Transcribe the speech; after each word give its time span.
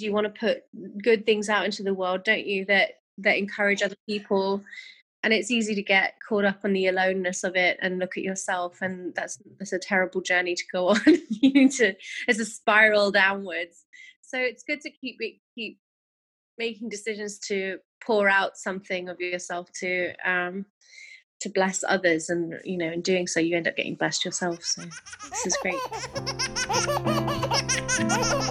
you 0.00 0.12
want 0.12 0.32
to 0.32 0.40
put 0.40 0.62
good 1.02 1.26
things 1.26 1.48
out 1.48 1.64
into 1.64 1.82
the 1.82 1.94
world 1.94 2.24
don't 2.24 2.46
you 2.46 2.64
that 2.66 2.92
that 3.18 3.38
encourage 3.38 3.82
other 3.82 3.96
people? 4.08 4.62
And 5.22 5.34
it's 5.34 5.50
easy 5.50 5.74
to 5.74 5.82
get 5.82 6.14
caught 6.26 6.46
up 6.46 6.60
on 6.64 6.72
the 6.72 6.86
aloneness 6.86 7.44
of 7.44 7.54
it 7.54 7.78
and 7.82 7.98
look 7.98 8.16
at 8.16 8.22
yourself 8.22 8.80
and 8.80 9.14
that's 9.14 9.38
that's 9.58 9.72
a 9.72 9.78
terrible 9.78 10.22
journey 10.22 10.54
to 10.54 10.64
go 10.72 10.88
on. 10.90 11.00
You 11.06 11.52
need 11.52 11.72
to 11.72 11.94
it's 12.26 12.38
a 12.38 12.44
spiral 12.44 13.10
downwards. 13.10 13.84
So 14.22 14.38
it's 14.38 14.62
good 14.62 14.80
to 14.82 14.90
keep 14.90 15.18
keep 15.54 15.78
making 16.58 16.88
decisions 16.88 17.38
to 17.38 17.78
pour 18.04 18.28
out 18.28 18.56
something 18.56 19.08
of 19.08 19.20
yourself 19.20 19.70
to 19.80 20.12
um 20.24 20.66
to 21.40 21.48
bless 21.48 21.82
others 21.88 22.28
and 22.28 22.60
you 22.64 22.76
know 22.76 22.92
in 22.92 23.00
doing 23.00 23.26
so 23.26 23.40
you 23.40 23.56
end 23.56 23.66
up 23.66 23.76
getting 23.76 23.94
blessed 23.94 24.24
yourself 24.24 24.62
so 24.62 24.82
this 25.30 25.46
is 25.46 25.56
great 25.62 25.74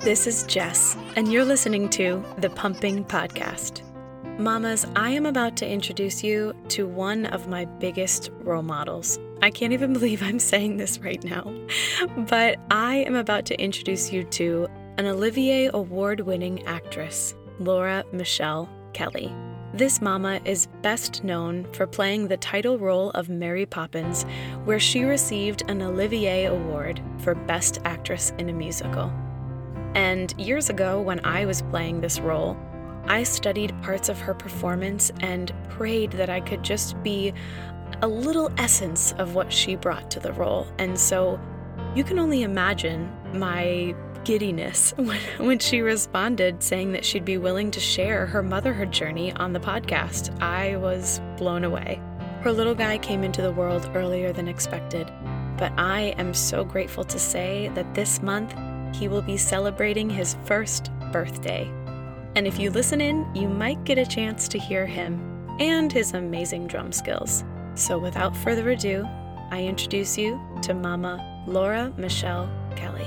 this 0.00 0.26
is 0.26 0.44
jess 0.44 0.96
and 1.16 1.30
you're 1.30 1.44
listening 1.44 1.88
to 1.88 2.24
the 2.38 2.48
pumping 2.50 3.04
podcast 3.04 3.82
Mamas, 4.40 4.86
I 4.96 5.10
am 5.10 5.26
about 5.26 5.54
to 5.58 5.68
introduce 5.68 6.24
you 6.24 6.54
to 6.68 6.86
one 6.86 7.26
of 7.26 7.46
my 7.46 7.66
biggest 7.66 8.30
role 8.38 8.62
models. 8.62 9.18
I 9.42 9.50
can't 9.50 9.74
even 9.74 9.92
believe 9.98 10.22
I'm 10.22 10.38
saying 10.38 10.78
this 10.78 10.98
right 11.00 11.22
now, 11.22 11.54
but 12.16 12.58
I 12.70 12.96
am 13.06 13.16
about 13.16 13.44
to 13.46 13.60
introduce 13.60 14.10
you 14.10 14.24
to 14.24 14.66
an 14.96 15.04
Olivier 15.04 15.68
Award 15.74 16.20
winning 16.20 16.64
actress, 16.64 17.34
Laura 17.58 18.02
Michelle 18.12 18.70
Kelly. 18.94 19.30
This 19.74 20.00
mama 20.00 20.40
is 20.46 20.68
best 20.80 21.22
known 21.22 21.70
for 21.74 21.86
playing 21.86 22.28
the 22.28 22.38
title 22.38 22.78
role 22.78 23.10
of 23.10 23.28
Mary 23.28 23.66
Poppins, 23.66 24.24
where 24.64 24.80
she 24.80 25.02
received 25.02 25.64
an 25.68 25.82
Olivier 25.82 26.46
Award 26.46 27.02
for 27.18 27.34
Best 27.34 27.78
Actress 27.84 28.32
in 28.38 28.48
a 28.48 28.54
Musical. 28.54 29.12
And 29.94 30.34
years 30.38 30.70
ago, 30.70 31.00
when 31.00 31.24
I 31.24 31.44
was 31.44 31.62
playing 31.62 32.00
this 32.00 32.20
role, 32.20 32.56
I 33.06 33.22
studied 33.22 33.74
parts 33.82 34.08
of 34.08 34.20
her 34.20 34.34
performance 34.34 35.10
and 35.20 35.52
prayed 35.68 36.12
that 36.12 36.30
I 36.30 36.40
could 36.40 36.62
just 36.62 37.00
be 37.02 37.32
a 38.02 38.08
little 38.08 38.52
essence 38.56 39.12
of 39.18 39.34
what 39.34 39.52
she 39.52 39.74
brought 39.74 40.10
to 40.12 40.20
the 40.20 40.32
role. 40.32 40.66
And 40.78 40.98
so 40.98 41.40
you 41.94 42.04
can 42.04 42.18
only 42.18 42.42
imagine 42.42 43.10
my 43.34 43.94
giddiness 44.24 44.92
when, 44.96 45.18
when 45.38 45.58
she 45.58 45.80
responded 45.80 46.62
saying 46.62 46.92
that 46.92 47.04
she'd 47.04 47.24
be 47.24 47.38
willing 47.38 47.70
to 47.72 47.80
share 47.80 48.26
her 48.26 48.42
motherhood 48.42 48.92
journey 48.92 49.32
on 49.32 49.52
the 49.52 49.60
podcast. 49.60 50.40
I 50.40 50.76
was 50.76 51.20
blown 51.36 51.64
away. 51.64 52.00
Her 52.42 52.52
little 52.52 52.74
guy 52.74 52.98
came 52.98 53.24
into 53.24 53.42
the 53.42 53.52
world 53.52 53.90
earlier 53.94 54.32
than 54.32 54.48
expected, 54.48 55.10
but 55.58 55.72
I 55.76 56.14
am 56.16 56.32
so 56.32 56.64
grateful 56.64 57.04
to 57.04 57.18
say 57.18 57.70
that 57.74 57.94
this 57.94 58.22
month 58.22 58.54
he 58.94 59.08
will 59.08 59.22
be 59.22 59.36
celebrating 59.36 60.08
his 60.08 60.36
first 60.44 60.90
birthday. 61.12 61.70
And 62.36 62.46
if 62.46 62.58
you 62.58 62.70
listen 62.70 63.00
in, 63.00 63.26
you 63.34 63.48
might 63.48 63.84
get 63.84 63.98
a 63.98 64.06
chance 64.06 64.46
to 64.48 64.58
hear 64.58 64.86
him 64.86 65.20
and 65.58 65.92
his 65.92 66.14
amazing 66.14 66.66
drum 66.66 66.92
skills. 66.92 67.44
So 67.74 67.98
without 67.98 68.36
further 68.36 68.70
ado, 68.70 69.06
I 69.50 69.64
introduce 69.64 70.16
you 70.16 70.40
to 70.62 70.74
Mama 70.74 71.44
Laura 71.46 71.92
Michelle 71.96 72.50
Kelly. 72.76 73.06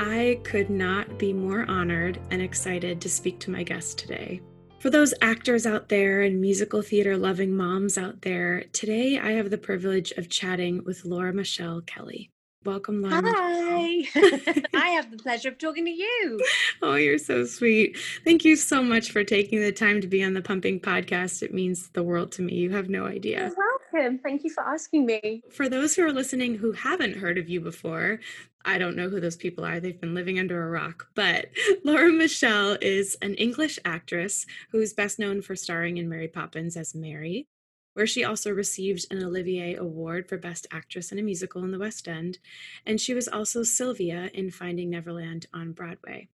I 0.00 0.40
could 0.42 0.70
not 0.70 1.18
be 1.18 1.32
more 1.32 1.64
honored 1.68 2.18
and 2.30 2.40
excited 2.40 3.00
to 3.00 3.08
speak 3.08 3.38
to 3.40 3.50
my 3.50 3.62
guest 3.62 3.98
today. 3.98 4.40
For 4.80 4.90
those 4.90 5.14
actors 5.22 5.64
out 5.64 5.88
there 5.88 6.22
and 6.22 6.40
musical 6.40 6.82
theater 6.82 7.16
loving 7.16 7.54
moms 7.54 7.96
out 7.96 8.22
there, 8.22 8.64
today 8.72 9.18
I 9.18 9.32
have 9.32 9.50
the 9.50 9.58
privilege 9.58 10.10
of 10.12 10.28
chatting 10.28 10.82
with 10.84 11.04
Laura 11.04 11.32
Michelle 11.32 11.82
Kelly. 11.82 12.30
Welcome, 12.64 13.02
Laura. 13.02 13.22
Hi. 13.24 14.04
I 14.74 14.88
have 14.90 15.10
the 15.10 15.16
pleasure 15.16 15.48
of 15.48 15.58
talking 15.58 15.84
to 15.84 15.90
you. 15.90 16.40
Oh, 16.84 16.96
you're 16.96 17.18
so 17.18 17.44
sweet. 17.44 17.96
Thank 18.24 18.44
you 18.44 18.56
so 18.56 18.82
much 18.82 19.12
for 19.12 19.22
taking 19.22 19.60
the 19.60 19.70
time 19.70 20.00
to 20.00 20.08
be 20.08 20.24
on 20.24 20.34
the 20.34 20.42
Pumping 20.42 20.80
Podcast. 20.80 21.40
It 21.40 21.54
means 21.54 21.90
the 21.90 22.02
world 22.02 22.32
to 22.32 22.42
me. 22.42 22.54
You 22.54 22.70
have 22.70 22.88
no 22.88 23.06
idea. 23.06 23.52
You're 23.56 24.00
welcome. 24.02 24.18
Thank 24.18 24.42
you 24.42 24.50
for 24.50 24.64
asking 24.64 25.06
me. 25.06 25.42
For 25.52 25.68
those 25.68 25.94
who 25.94 26.04
are 26.04 26.12
listening 26.12 26.56
who 26.56 26.72
haven't 26.72 27.16
heard 27.16 27.38
of 27.38 27.48
you 27.48 27.60
before, 27.60 28.18
I 28.64 28.78
don't 28.78 28.96
know 28.96 29.08
who 29.08 29.20
those 29.20 29.36
people 29.36 29.64
are. 29.64 29.78
They've 29.80 30.00
been 30.00 30.14
living 30.14 30.38
under 30.38 30.62
a 30.62 30.70
rock. 30.70 31.06
But 31.14 31.46
Laura 31.84 32.10
Michelle 32.12 32.76
is 32.80 33.16
an 33.22 33.34
English 33.34 33.78
actress 33.84 34.44
who's 34.70 34.92
best 34.92 35.18
known 35.18 35.40
for 35.40 35.54
starring 35.54 35.98
in 35.98 36.08
Mary 36.08 36.28
Poppins 36.28 36.76
as 36.76 36.94
Mary, 36.94 37.46
where 37.94 38.06
she 38.06 38.24
also 38.24 38.50
received 38.50 39.06
an 39.10 39.22
Olivier 39.22 39.74
Award 39.74 40.28
for 40.28 40.38
Best 40.38 40.66
Actress 40.70 41.12
in 41.12 41.18
a 41.18 41.22
Musical 41.22 41.62
in 41.64 41.70
the 41.70 41.78
West 41.78 42.08
End, 42.08 42.38
and 42.86 43.00
she 43.00 43.14
was 43.14 43.28
also 43.28 43.62
Sylvia 43.62 44.30
in 44.34 44.50
Finding 44.50 44.90
Neverland 44.90 45.46
on 45.52 45.72
Broadway. 45.72 46.28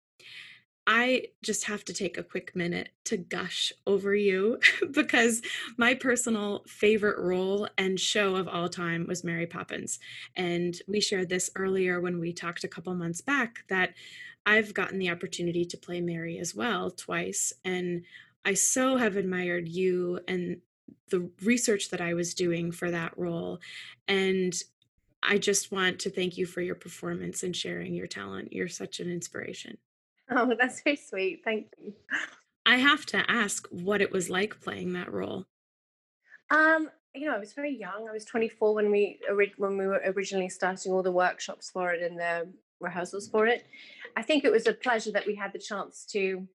I 0.90 1.24
just 1.42 1.64
have 1.64 1.84
to 1.84 1.92
take 1.92 2.16
a 2.16 2.22
quick 2.22 2.56
minute 2.56 2.88
to 3.04 3.18
gush 3.18 3.74
over 3.86 4.14
you 4.14 4.58
because 4.90 5.42
my 5.76 5.92
personal 5.92 6.64
favorite 6.66 7.18
role 7.18 7.68
and 7.76 8.00
show 8.00 8.36
of 8.36 8.48
all 8.48 8.70
time 8.70 9.06
was 9.06 9.22
Mary 9.22 9.46
Poppins. 9.46 9.98
And 10.34 10.80
we 10.88 11.02
shared 11.02 11.28
this 11.28 11.50
earlier 11.56 12.00
when 12.00 12.18
we 12.18 12.32
talked 12.32 12.64
a 12.64 12.68
couple 12.68 12.94
months 12.94 13.20
back 13.20 13.58
that 13.68 13.92
I've 14.46 14.72
gotten 14.72 14.98
the 14.98 15.10
opportunity 15.10 15.66
to 15.66 15.76
play 15.76 16.00
Mary 16.00 16.38
as 16.38 16.54
well 16.54 16.90
twice. 16.90 17.52
And 17.66 18.06
I 18.46 18.54
so 18.54 18.96
have 18.96 19.16
admired 19.16 19.68
you 19.68 20.20
and 20.26 20.62
the 21.10 21.30
research 21.42 21.90
that 21.90 22.00
I 22.00 22.14
was 22.14 22.34
doing 22.34 22.72
for 22.72 22.90
that 22.90 23.16
role. 23.16 23.60
And 24.06 24.54
I 25.22 25.38
just 25.38 25.72
want 25.72 25.98
to 26.00 26.10
thank 26.10 26.36
you 26.36 26.46
for 26.46 26.60
your 26.60 26.74
performance 26.74 27.42
and 27.42 27.54
sharing 27.54 27.94
your 27.94 28.06
talent. 28.06 28.52
You're 28.52 28.68
such 28.68 29.00
an 29.00 29.10
inspiration. 29.10 29.78
Oh, 30.30 30.54
that's 30.58 30.82
very 30.82 30.96
sweet. 30.96 31.40
Thank 31.44 31.68
you. 31.78 31.94
I 32.66 32.76
have 32.76 33.06
to 33.06 33.30
ask 33.30 33.66
what 33.70 34.02
it 34.02 34.12
was 34.12 34.28
like 34.28 34.60
playing 34.60 34.92
that 34.92 35.12
role. 35.12 35.46
Um, 36.50 36.90
you 37.14 37.26
know, 37.26 37.34
I 37.34 37.38
was 37.38 37.54
very 37.54 37.74
young. 37.74 38.06
I 38.08 38.12
was 38.12 38.24
24 38.24 38.74
when 38.74 38.90
we 38.90 39.18
when 39.56 39.76
we 39.78 39.86
were 39.86 40.02
originally 40.04 40.48
starting 40.48 40.92
all 40.92 41.02
the 41.02 41.12
workshops 41.12 41.70
for 41.70 41.92
it 41.92 42.02
and 42.02 42.18
the 42.18 42.48
rehearsals 42.80 43.28
for 43.28 43.46
it. 43.46 43.66
I 44.16 44.22
think 44.22 44.44
it 44.44 44.52
was 44.52 44.66
a 44.66 44.74
pleasure 44.74 45.12
that 45.12 45.26
we 45.26 45.34
had 45.34 45.52
the 45.52 45.58
chance 45.58 46.04
to 46.12 46.46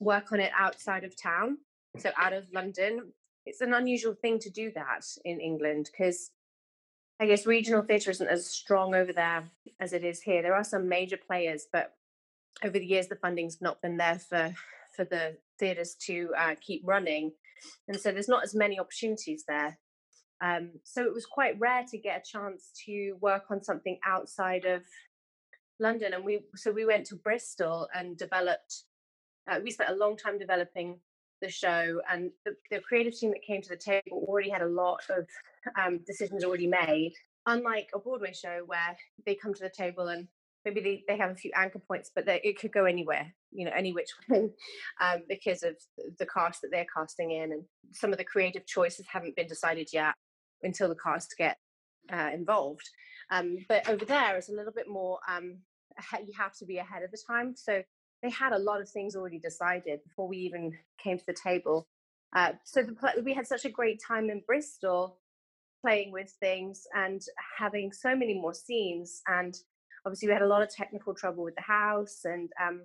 work 0.00 0.32
on 0.32 0.40
it 0.40 0.52
outside 0.56 1.04
of 1.04 1.20
town, 1.20 1.58
so 1.98 2.10
out 2.16 2.32
of 2.32 2.44
London, 2.52 3.12
it's 3.48 3.62
an 3.62 3.72
unusual 3.72 4.14
thing 4.14 4.38
to 4.40 4.50
do 4.50 4.70
that 4.74 5.04
in 5.24 5.40
England 5.40 5.88
because 5.90 6.30
I 7.18 7.26
guess 7.26 7.46
regional 7.46 7.82
theatre 7.82 8.10
isn't 8.10 8.28
as 8.28 8.46
strong 8.46 8.94
over 8.94 9.12
there 9.12 9.44
as 9.80 9.92
it 9.92 10.04
is 10.04 10.20
here. 10.20 10.42
There 10.42 10.54
are 10.54 10.64
some 10.64 10.88
major 10.88 11.16
players, 11.16 11.66
but 11.72 11.94
over 12.62 12.78
the 12.78 12.86
years 12.86 13.08
the 13.08 13.16
funding's 13.16 13.60
not 13.60 13.82
been 13.82 13.96
there 13.96 14.18
for 14.18 14.54
for 14.94 15.04
the 15.04 15.36
theatres 15.58 15.94
to 16.06 16.30
uh, 16.36 16.54
keep 16.60 16.82
running, 16.84 17.32
and 17.88 17.98
so 17.98 18.12
there's 18.12 18.28
not 18.28 18.44
as 18.44 18.54
many 18.54 18.78
opportunities 18.78 19.44
there. 19.48 19.78
Um, 20.40 20.70
so 20.84 21.04
it 21.04 21.14
was 21.14 21.26
quite 21.26 21.58
rare 21.58 21.84
to 21.90 21.98
get 21.98 22.22
a 22.22 22.30
chance 22.30 22.70
to 22.86 23.16
work 23.20 23.44
on 23.50 23.62
something 23.62 23.98
outside 24.04 24.64
of 24.64 24.82
London, 25.80 26.12
and 26.14 26.24
we 26.24 26.40
so 26.54 26.70
we 26.70 26.84
went 26.84 27.06
to 27.06 27.16
Bristol 27.16 27.88
and 27.94 28.16
developed. 28.16 28.84
Uh, 29.50 29.60
we 29.64 29.70
spent 29.70 29.90
a 29.90 29.96
long 29.96 30.16
time 30.16 30.38
developing 30.38 31.00
the 31.40 31.48
show 31.48 32.00
and 32.10 32.30
the, 32.44 32.54
the, 32.70 32.80
creative 32.80 33.16
team 33.16 33.30
that 33.30 33.42
came 33.42 33.62
to 33.62 33.68
the 33.68 33.76
table 33.76 34.24
already 34.26 34.50
had 34.50 34.62
a 34.62 34.66
lot 34.66 35.00
of 35.10 35.26
um, 35.80 36.00
decisions 36.06 36.44
already 36.44 36.66
made 36.66 37.12
unlike 37.46 37.88
a 37.94 37.98
broadway 37.98 38.32
show 38.32 38.62
where 38.66 38.96
they 39.24 39.34
come 39.34 39.54
to 39.54 39.62
the 39.62 39.70
table 39.70 40.08
and 40.08 40.28
maybe 40.64 40.80
they, 40.80 41.04
they 41.08 41.16
have 41.16 41.30
a 41.30 41.34
few 41.34 41.50
anchor 41.54 41.78
points 41.78 42.10
but 42.14 42.24
it 42.26 42.58
could 42.58 42.72
go 42.72 42.84
anywhere 42.84 43.32
you 43.52 43.64
know 43.64 43.72
any 43.74 43.92
which 43.92 44.10
way 44.28 44.50
um, 45.00 45.22
because 45.28 45.62
of 45.62 45.74
the 46.18 46.26
cast 46.26 46.60
that 46.62 46.70
they're 46.70 46.86
casting 46.94 47.32
in 47.32 47.52
and 47.52 47.62
some 47.92 48.12
of 48.12 48.18
the 48.18 48.24
creative 48.24 48.66
choices 48.66 49.06
haven't 49.10 49.36
been 49.36 49.46
decided 49.46 49.88
yet 49.92 50.14
until 50.62 50.88
the 50.88 50.96
cast 50.96 51.34
get 51.38 51.56
uh, 52.12 52.30
involved. 52.32 52.88
Um, 53.30 53.58
but 53.68 53.88
over 53.88 54.04
there 54.04 54.36
it's 54.36 54.48
a 54.48 54.54
little 54.54 54.72
bit 54.72 54.88
more 54.88 55.18
um, 55.28 55.58
you 56.26 56.32
have 56.36 56.54
to 56.58 56.64
be 56.64 56.78
ahead 56.78 57.02
of 57.02 57.10
the 57.10 57.18
time 57.26 57.54
so 57.56 57.82
they 58.22 58.30
had 58.30 58.52
a 58.52 58.58
lot 58.58 58.80
of 58.80 58.88
things 58.88 59.14
already 59.14 59.38
decided 59.38 60.00
before 60.04 60.28
we 60.28 60.38
even 60.38 60.72
came 61.02 61.18
to 61.18 61.26
the 61.26 61.36
table. 61.42 61.86
Uh, 62.34 62.52
so 62.64 62.82
the, 62.82 63.22
we 63.24 63.32
had 63.32 63.46
such 63.46 63.64
a 63.64 63.70
great 63.70 64.00
time 64.06 64.28
in 64.28 64.42
Bristol 64.46 65.18
playing 65.80 66.12
with 66.12 66.30
things 66.40 66.86
and 66.94 67.22
having 67.56 67.92
so 67.92 68.14
many 68.14 68.34
more 68.34 68.54
scenes. 68.54 69.22
And 69.28 69.56
obviously, 70.04 70.28
we 70.28 70.34
had 70.34 70.42
a 70.42 70.48
lot 70.48 70.62
of 70.62 70.68
technical 70.68 71.14
trouble 71.14 71.44
with 71.44 71.54
the 71.54 71.62
house, 71.62 72.20
and 72.24 72.50
um, 72.62 72.82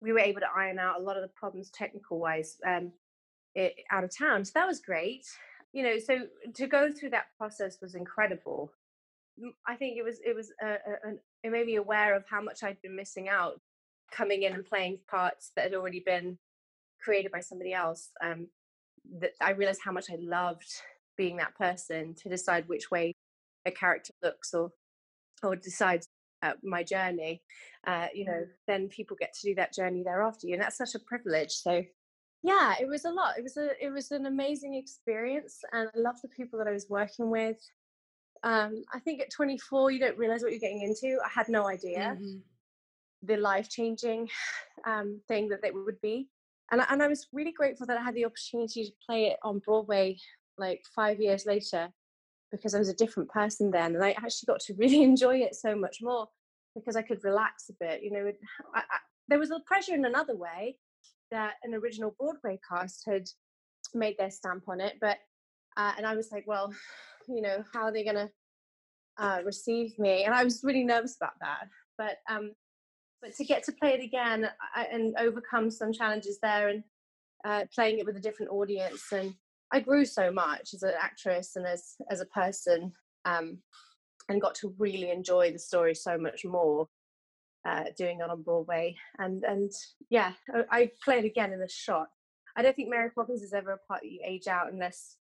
we 0.00 0.12
were 0.12 0.18
able 0.18 0.40
to 0.40 0.46
iron 0.56 0.78
out 0.78 1.00
a 1.00 1.02
lot 1.02 1.16
of 1.16 1.22
the 1.22 1.30
problems 1.34 1.70
technical 1.70 2.18
wise 2.18 2.56
um, 2.66 2.92
out 3.90 4.04
of 4.04 4.16
town. 4.16 4.44
So 4.44 4.52
that 4.54 4.66
was 4.66 4.80
great. 4.80 5.24
You 5.72 5.82
know, 5.82 5.98
so 5.98 6.26
to 6.54 6.66
go 6.66 6.92
through 6.92 7.10
that 7.10 7.26
process 7.38 7.78
was 7.80 7.94
incredible. 7.94 8.72
I 9.66 9.74
think 9.74 9.96
it 9.96 10.04
was 10.04 10.20
it 10.24 10.36
was 10.36 10.52
a, 10.62 10.66
a, 10.66 11.10
a, 11.10 11.14
it 11.42 11.50
made 11.50 11.66
me 11.66 11.76
aware 11.76 12.14
of 12.14 12.24
how 12.30 12.40
much 12.40 12.62
I'd 12.62 12.80
been 12.82 12.94
missing 12.94 13.28
out 13.28 13.60
coming 14.14 14.42
in 14.42 14.52
and 14.52 14.64
playing 14.64 14.98
parts 15.08 15.52
that 15.56 15.64
had 15.64 15.74
already 15.74 16.02
been 16.04 16.38
created 17.02 17.32
by 17.32 17.40
somebody 17.40 17.72
else 17.72 18.10
um, 18.22 18.46
that 19.20 19.32
i 19.40 19.50
realized 19.50 19.80
how 19.84 19.92
much 19.92 20.06
i 20.10 20.16
loved 20.20 20.68
being 21.16 21.36
that 21.36 21.54
person 21.56 22.14
to 22.14 22.28
decide 22.28 22.68
which 22.68 22.90
way 22.90 23.12
a 23.66 23.70
character 23.70 24.12
looks 24.22 24.54
or 24.54 24.70
or 25.42 25.56
decides 25.56 26.06
uh, 26.44 26.52
my 26.62 26.82
journey, 26.82 27.42
uh, 27.86 28.06
you 28.14 28.24
know, 28.24 28.32
mm. 28.32 28.48
then 28.66 28.88
people 28.88 29.16
get 29.18 29.32
to 29.32 29.48
do 29.48 29.54
that 29.54 29.72
journey 29.72 30.02
there 30.02 30.22
after 30.22 30.46
you, 30.46 30.54
and 30.54 30.62
that's 30.62 30.76
such 30.76 30.94
a 30.94 30.98
privilege. 30.98 31.52
So, 31.52 31.82
yeah, 32.42 32.74
it 32.78 32.86
was 32.86 33.06
a 33.06 33.10
lot. 33.10 33.38
It 33.38 33.42
was 33.42 33.56
a 33.56 33.70
it 33.82 33.90
was 33.90 34.10
an 34.10 34.26
amazing 34.26 34.74
experience, 34.74 35.60
and 35.72 35.88
I 35.94 35.98
love 35.98 36.16
the 36.22 36.28
people 36.28 36.58
that 36.58 36.68
I 36.68 36.72
was 36.72 36.86
working 36.88 37.30
with. 37.30 37.56
Um, 38.42 38.82
I 38.92 38.98
think 38.98 39.22
at 39.22 39.30
24, 39.30 39.90
you 39.90 39.98
don't 39.98 40.18
realize 40.18 40.42
what 40.42 40.50
you're 40.50 40.60
getting 40.60 40.82
into. 40.82 41.18
I 41.24 41.30
had 41.34 41.48
no 41.48 41.66
idea 41.66 42.14
mm-hmm. 42.14 42.36
The 43.26 43.36
life 43.36 43.68
changing 43.68 44.28
um, 44.86 45.20
thing 45.28 45.48
that 45.48 45.64
it 45.64 45.74
would 45.74 46.00
be, 46.00 46.28
and 46.70 46.82
and 46.88 47.02
I 47.02 47.08
was 47.08 47.28
really 47.32 47.52
grateful 47.52 47.86
that 47.86 47.98
I 47.98 48.02
had 48.02 48.14
the 48.14 48.24
opportunity 48.24 48.84
to 48.84 48.92
play 49.06 49.26
it 49.26 49.38
on 49.42 49.60
Broadway 49.60 50.16
like 50.58 50.82
five 50.94 51.20
years 51.20 51.46
later 51.46 51.88
because 52.50 52.74
I 52.74 52.78
was 52.78 52.88
a 52.88 52.94
different 52.94 53.28
person 53.30 53.70
then, 53.70 53.94
and 53.94 54.04
I 54.04 54.10
actually 54.10 54.46
got 54.46 54.60
to 54.60 54.74
really 54.78 55.02
enjoy 55.02 55.38
it 55.38 55.54
so 55.54 55.74
much 55.74 55.98
more 56.02 56.28
because 56.74 56.96
I 56.96 57.02
could 57.02 57.22
relax 57.24 57.68
a 57.68 57.74
bit. 57.78 58.02
You 58.02 58.12
know, 58.12 58.32
I, 58.74 58.78
I, 58.78 58.98
there 59.28 59.38
was 59.38 59.50
a 59.50 59.60
pressure 59.60 59.94
in 59.94 60.04
another 60.04 60.36
way 60.36 60.76
that 61.30 61.54
an 61.62 61.74
original 61.74 62.14
Broadway 62.18 62.58
cast 62.68 63.04
had 63.06 63.28
made 63.94 64.16
their 64.18 64.30
stamp 64.30 64.64
on 64.68 64.80
it, 64.80 64.94
but 65.00 65.18
uh, 65.76 65.92
and 65.96 66.06
I 66.06 66.14
was 66.14 66.30
like, 66.32 66.44
well, 66.46 66.72
you 67.28 67.42
know, 67.42 67.64
how 67.72 67.82
are 67.84 67.92
they 67.92 68.04
going 68.04 68.16
to 68.16 68.30
uh, 69.18 69.40
receive 69.44 69.98
me? 69.98 70.24
And 70.24 70.34
I 70.34 70.44
was 70.44 70.62
really 70.62 70.84
nervous 70.84 71.16
about 71.16 71.34
that, 71.40 71.68
but 71.98 72.16
um, 72.28 72.52
but 73.24 73.34
to 73.36 73.44
get 73.44 73.64
to 73.64 73.72
play 73.72 73.94
it 73.94 74.04
again 74.04 74.50
and 74.92 75.14
overcome 75.18 75.70
some 75.70 75.92
challenges 75.92 76.38
there 76.42 76.68
and 76.68 76.84
uh, 77.46 77.64
playing 77.74 77.98
it 77.98 78.06
with 78.06 78.16
a 78.16 78.20
different 78.20 78.52
audience 78.52 79.02
and 79.12 79.34
I 79.74 79.80
grew 79.80 80.04
so 80.04 80.30
much 80.30 80.72
as 80.72 80.84
an 80.84 80.92
actress 81.00 81.56
and 81.56 81.66
as 81.66 81.96
as 82.08 82.20
a 82.20 82.26
person, 82.26 82.92
um, 83.24 83.58
and 84.28 84.40
got 84.40 84.54
to 84.56 84.72
really 84.78 85.10
enjoy 85.10 85.50
the 85.50 85.58
story 85.58 85.96
so 85.96 86.16
much 86.16 86.44
more 86.44 86.86
uh, 87.66 87.84
doing 87.98 88.20
it 88.20 88.30
on 88.30 88.42
Broadway. 88.42 88.94
And 89.18 89.42
and 89.42 89.72
yeah, 90.10 90.32
I, 90.54 90.80
I 90.80 90.90
played 91.04 91.24
again 91.24 91.52
in 91.52 91.60
a 91.60 91.68
shot. 91.68 92.06
I 92.56 92.62
don't 92.62 92.76
think 92.76 92.88
Mary 92.88 93.10
Poppins 93.10 93.42
is 93.42 93.52
ever 93.52 93.72
a 93.72 93.78
part 93.88 94.02
that 94.02 94.12
you 94.12 94.20
age 94.24 94.46
out 94.46 94.72
unless 94.72 95.16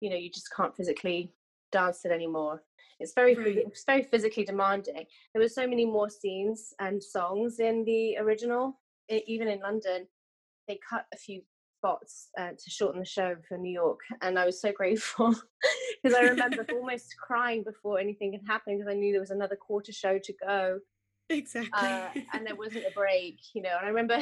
you 0.00 0.10
know 0.10 0.16
you 0.16 0.30
just 0.30 0.54
can't 0.54 0.76
physically 0.76 1.32
dance 1.72 2.04
it 2.04 2.12
anymore. 2.12 2.62
It's 3.00 3.14
very 3.14 3.34
right. 3.34 3.58
it's 3.58 3.84
very 3.84 4.02
physically 4.02 4.44
demanding. 4.44 5.04
There 5.32 5.42
were 5.42 5.48
so 5.48 5.66
many 5.66 5.84
more 5.84 6.10
scenes 6.10 6.74
and 6.80 7.02
songs 7.02 7.60
in 7.60 7.84
the 7.84 8.16
original, 8.18 8.80
it, 9.08 9.24
even 9.26 9.48
in 9.48 9.60
London. 9.60 10.06
They 10.66 10.78
cut 10.88 11.06
a 11.14 11.16
few 11.16 11.42
spots 11.78 12.30
uh, 12.38 12.50
to 12.50 12.70
shorten 12.70 13.00
the 13.00 13.06
show 13.06 13.36
for 13.48 13.56
New 13.56 13.72
York, 13.72 14.00
and 14.20 14.38
I 14.38 14.44
was 14.44 14.60
so 14.60 14.72
grateful 14.76 15.34
because 16.02 16.16
I 16.16 16.22
remember 16.22 16.66
almost 16.72 17.14
crying 17.16 17.62
before 17.62 17.98
anything 17.98 18.32
had 18.32 18.42
happened 18.46 18.78
because 18.78 18.90
I 18.90 18.98
knew 18.98 19.12
there 19.12 19.20
was 19.20 19.30
another 19.30 19.56
quarter 19.56 19.92
show 19.92 20.18
to 20.18 20.32
go. 20.44 20.78
Exactly. 21.30 21.70
Uh, 21.74 22.08
and 22.32 22.46
there 22.46 22.56
wasn't 22.56 22.86
a 22.86 22.90
break, 22.94 23.38
you 23.54 23.62
know. 23.62 23.76
And 23.76 23.86
I 23.86 23.90
remember 23.90 24.18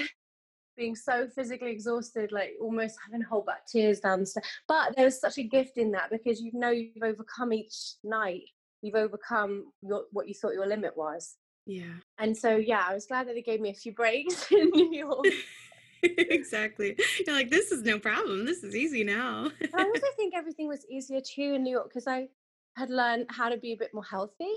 being 0.76 0.94
so 0.94 1.28
physically 1.34 1.70
exhausted, 1.70 2.32
like 2.32 2.52
almost 2.60 2.96
having 3.04 3.22
to 3.22 3.28
hold 3.28 3.46
back 3.46 3.66
tears 3.66 4.00
down 4.00 4.20
the 4.20 4.26
stairs. 4.26 4.46
But 4.68 4.96
there 4.96 5.04
was 5.04 5.20
such 5.20 5.38
a 5.38 5.42
gift 5.42 5.78
in 5.78 5.92
that 5.92 6.10
because 6.10 6.40
you 6.40 6.50
know 6.54 6.70
you've 6.70 7.02
overcome 7.02 7.52
each 7.52 7.94
night. 8.04 8.42
You've 8.82 8.94
overcome 8.94 9.72
your, 9.82 10.04
what 10.12 10.28
you 10.28 10.34
thought 10.34 10.54
your 10.54 10.66
limit 10.66 10.96
was. 10.96 11.36
Yeah. 11.66 11.94
And 12.18 12.36
so, 12.36 12.56
yeah, 12.56 12.84
I 12.88 12.94
was 12.94 13.06
glad 13.06 13.26
that 13.28 13.34
they 13.34 13.42
gave 13.42 13.60
me 13.60 13.70
a 13.70 13.74
few 13.74 13.92
breaks 13.92 14.50
in 14.52 14.70
New 14.70 14.92
York. 14.94 15.26
exactly. 16.02 16.96
You're 17.26 17.34
like, 17.34 17.50
this 17.50 17.72
is 17.72 17.82
no 17.82 17.98
problem. 17.98 18.44
This 18.44 18.62
is 18.62 18.74
easy 18.74 19.04
now. 19.04 19.50
I 19.74 19.84
also 19.84 20.06
think 20.16 20.34
everything 20.34 20.68
was 20.68 20.86
easier 20.88 21.20
too 21.20 21.54
in 21.54 21.64
New 21.64 21.70
York 21.70 21.88
because 21.88 22.06
I 22.06 22.28
had 22.76 22.90
learned 22.90 23.26
how 23.30 23.48
to 23.48 23.56
be 23.56 23.72
a 23.72 23.76
bit 23.76 23.92
more 23.92 24.04
healthy, 24.04 24.52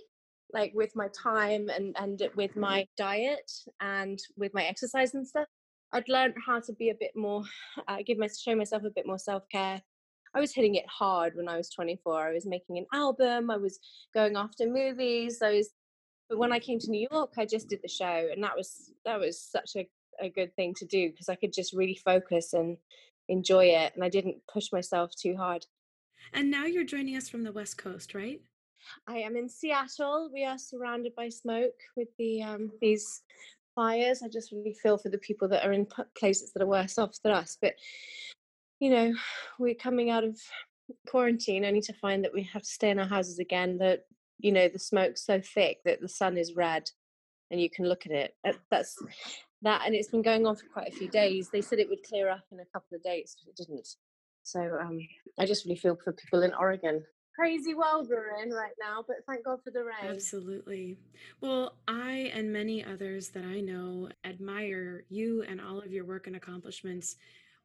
like 0.53 0.71
with 0.75 0.95
my 0.95 1.07
time 1.09 1.69
and 1.69 1.95
and 1.97 2.21
with 2.35 2.55
my 2.55 2.85
diet 2.97 3.49
and 3.79 4.19
with 4.37 4.53
my 4.53 4.65
exercise 4.65 5.13
and 5.13 5.27
stuff. 5.27 5.47
I'd 5.91 6.09
learned 6.09 6.35
how 6.45 6.59
to 6.59 6.73
be 6.73 6.89
a 6.89 6.95
bit 6.99 7.15
more, 7.15 7.43
uh, 7.87 7.97
give 8.05 8.17
my 8.17 8.27
show 8.27 8.55
myself 8.55 8.83
a 8.83 8.91
bit 8.91 9.07
more 9.07 9.19
self 9.19 9.43
care. 9.51 9.81
I 10.33 10.39
was 10.39 10.53
hitting 10.53 10.75
it 10.75 10.85
hard 10.87 11.35
when 11.35 11.49
I 11.49 11.57
was 11.57 11.69
24. 11.71 12.27
I 12.27 12.33
was 12.33 12.45
making 12.45 12.77
an 12.77 12.85
album. 12.93 13.49
I 13.49 13.57
was 13.57 13.79
going 14.13 14.35
after 14.35 14.67
movies. 14.67 15.41
I 15.41 15.53
was, 15.53 15.69
but 16.29 16.37
when 16.37 16.51
I 16.51 16.59
came 16.59 16.77
to 16.79 16.91
New 16.91 17.07
York, 17.11 17.33
I 17.37 17.45
just 17.45 17.67
did 17.67 17.79
the 17.81 17.89
show, 17.89 18.29
and 18.31 18.43
that 18.43 18.55
was 18.55 18.91
that 19.05 19.19
was 19.19 19.41
such 19.41 19.71
a 19.75 19.89
a 20.21 20.29
good 20.29 20.55
thing 20.55 20.73
to 20.75 20.85
do 20.85 21.09
because 21.09 21.29
I 21.29 21.35
could 21.35 21.53
just 21.53 21.73
really 21.73 21.95
focus 21.95 22.53
and 22.53 22.77
enjoy 23.27 23.65
it 23.65 23.93
and 23.95 24.03
I 24.03 24.09
didn't 24.09 24.37
push 24.51 24.71
myself 24.71 25.11
too 25.15 25.35
hard. 25.37 25.65
And 26.33 26.51
now 26.51 26.65
you're 26.65 26.83
joining 26.83 27.15
us 27.15 27.29
from 27.29 27.43
the 27.43 27.51
West 27.51 27.77
Coast, 27.77 28.13
right? 28.13 28.41
I 29.07 29.17
am 29.17 29.35
in 29.35 29.49
Seattle. 29.49 30.29
We 30.33 30.45
are 30.45 30.57
surrounded 30.57 31.15
by 31.15 31.29
smoke 31.29 31.75
with 31.95 32.09
the 32.17 32.43
um, 32.43 32.71
these 32.81 33.21
fires. 33.79 34.21
I 34.21 34.27
just 34.27 34.51
really 34.51 34.75
feel 34.83 34.97
for 34.97 35.09
the 35.09 35.17
people 35.17 35.47
that 35.49 35.65
are 35.65 35.71
in 35.71 35.87
places 36.17 36.51
that 36.51 36.61
are 36.61 36.67
worse 36.67 36.97
off 36.97 37.15
than 37.23 37.31
us. 37.31 37.57
But 37.61 37.73
you 38.79 38.89
know, 38.89 39.13
we're 39.59 39.75
coming 39.75 40.09
out 40.09 40.25
of 40.25 40.37
quarantine 41.07 41.65
only 41.65 41.81
to 41.81 41.93
find 41.93 42.23
that 42.23 42.33
we 42.33 42.43
have 42.43 42.63
to 42.63 42.67
stay 42.67 42.89
in 42.89 42.99
our 42.99 43.07
houses 43.07 43.39
again. 43.39 43.77
That 43.77 44.01
you 44.39 44.51
know 44.51 44.67
the 44.67 44.79
smoke's 44.79 45.25
so 45.25 45.39
thick 45.41 45.77
that 45.85 46.01
the 46.01 46.09
sun 46.09 46.37
is 46.37 46.55
red, 46.55 46.89
and 47.51 47.61
you 47.61 47.69
can 47.69 47.85
look 47.87 48.05
at 48.05 48.11
it. 48.11 48.35
That's 48.69 48.97
that 49.61 49.81
and 49.85 49.93
it's 49.93 50.09
been 50.09 50.21
going 50.21 50.45
on 50.45 50.55
for 50.55 50.65
quite 50.71 50.87
a 50.87 50.95
few 50.95 51.09
days 51.09 51.49
they 51.51 51.59
said 51.61 51.79
it 51.79 51.89
would 51.89 52.01
clear 52.07 52.29
up 52.29 52.45
in 52.49 52.61
a 52.61 52.65
couple 52.73 52.95
of 52.95 53.03
days 53.03 53.35
but 53.37 53.49
it 53.49 53.57
didn't 53.57 53.89
so 54.43 54.61
um, 54.79 54.97
i 55.37 55.45
just 55.45 55.65
really 55.65 55.75
feel 55.75 55.97
for 56.01 56.13
people 56.13 56.43
in 56.43 56.53
oregon 56.53 57.03
crazy 57.39 57.73
world 57.73 58.07
we're 58.09 58.41
in 58.43 58.49
right 58.51 58.73
now 58.79 59.03
but 59.07 59.17
thank 59.25 59.45
god 59.45 59.63
for 59.63 59.71
the 59.71 59.83
rain 59.83 60.11
absolutely 60.11 60.97
well 61.41 61.75
i 61.87 62.31
and 62.33 62.51
many 62.51 62.83
others 62.83 63.29
that 63.29 63.45
i 63.45 63.59
know 63.59 64.09
admire 64.25 65.03
you 65.09 65.43
and 65.47 65.61
all 65.61 65.79
of 65.79 65.91
your 65.91 66.05
work 66.05 66.27
and 66.27 66.35
accomplishments 66.35 67.15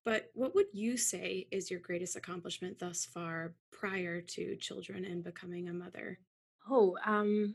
but 0.05 0.31
what 0.35 0.55
would 0.55 0.67
you 0.73 0.97
say 0.97 1.47
is 1.51 1.71
your 1.71 1.81
greatest 1.81 2.15
accomplishment 2.15 2.79
thus 2.79 3.05
far 3.05 3.53
prior 3.73 4.21
to 4.21 4.55
children 4.57 5.05
and 5.05 5.25
becoming 5.25 5.69
a 5.69 5.73
mother 5.73 6.19
oh 6.71 6.97
um 7.05 7.55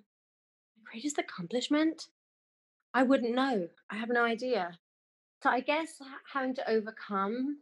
greatest 0.83 1.17
accomplishment 1.17 2.09
I 2.93 3.03
wouldn't 3.03 3.35
know. 3.35 3.67
I 3.89 3.95
have 3.95 4.09
no 4.09 4.23
idea. 4.23 4.77
So 5.43 5.49
I 5.49 5.59
guess 5.61 6.01
having 6.33 6.55
to 6.55 6.69
overcome 6.69 7.59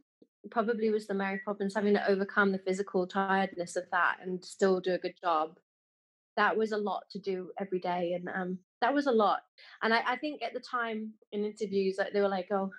probably 0.52 0.90
was 0.90 1.08
the 1.08 1.14
Mary 1.14 1.42
Poppins 1.46 1.76
having 1.76 1.94
to 1.94 2.10
overcome 2.10 2.52
the 2.52 2.60
physical 2.60 3.08
tiredness 3.08 3.76
of 3.76 3.86
that 3.92 4.18
and 4.22 4.44
still 4.44 4.80
do 4.80 4.94
a 4.94 4.98
good 4.98 5.16
job. 5.22 5.58
That 6.36 6.56
was 6.56 6.72
a 6.72 6.78
lot 6.78 7.04
to 7.12 7.20
do 7.20 7.52
every 7.60 7.80
day, 7.80 8.14
and 8.14 8.30
um, 8.30 8.60
that 8.82 8.94
was 8.94 9.08
a 9.08 9.12
lot. 9.12 9.40
And 9.82 9.94
I, 9.94 10.04
I 10.06 10.18
think 10.18 10.44
at 10.44 10.54
the 10.54 10.60
time 10.60 11.14
in 11.32 11.44
interviews, 11.44 11.96
like 11.98 12.14
they 12.14 12.22
were 12.22 12.30
like, 12.30 12.50
"Oh, 12.52 12.72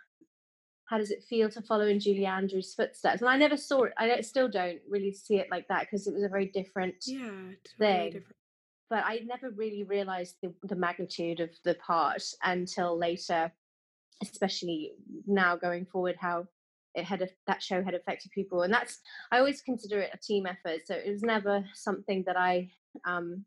how 0.85 0.99
does 0.99 1.11
it 1.11 1.25
feel 1.29 1.51
to 1.51 1.63
follow 1.63 1.89
in 1.89 1.99
Julie 1.99 2.27
Andrews' 2.27 2.75
footsteps?" 2.75 3.21
And 3.21 3.29
I 3.29 3.37
never 3.37 3.57
saw 3.57 3.85
it. 3.85 3.95
I 3.99 4.21
still 4.21 4.49
don't 4.49 4.79
really 4.89 5.13
see 5.13 5.37
it 5.37 5.49
like 5.51 5.67
that 5.69 5.83
because 5.83 6.07
it 6.07 6.15
was 6.15 6.23
a 6.23 6.29
very 6.29 6.47
different 6.47 6.97
yeah, 7.05 7.19
totally 7.19 7.57
thing. 7.79 8.13
Different 8.13 8.37
but 8.91 9.05
I 9.05 9.21
never 9.27 9.51
really 9.51 9.85
realized 9.85 10.37
the, 10.43 10.53
the 10.63 10.77
magnitude 10.77 11.41
of 11.41 11.51
the 11.65 11.75
part 11.75 12.23
until 12.43 12.99
later, 12.99 13.53
especially 14.23 14.93
now 15.27 15.57
going 15.57 15.85
forward, 15.85 16.17
how 16.19 16.47
it 16.95 17.05
had 17.05 17.29
that 17.47 17.63
show 17.63 17.83
had 17.83 17.95
affected 17.95 18.31
people, 18.33 18.63
and 18.63 18.73
that's 18.73 19.01
I 19.31 19.39
always 19.39 19.63
consider 19.63 20.01
it 20.01 20.11
a 20.13 20.19
team 20.19 20.47
effort. 20.47 20.81
So 20.87 20.95
it 20.95 21.11
was 21.11 21.23
never 21.23 21.65
something 21.75 22.25
that 22.27 22.37
I, 22.37 22.71
um, 23.07 23.45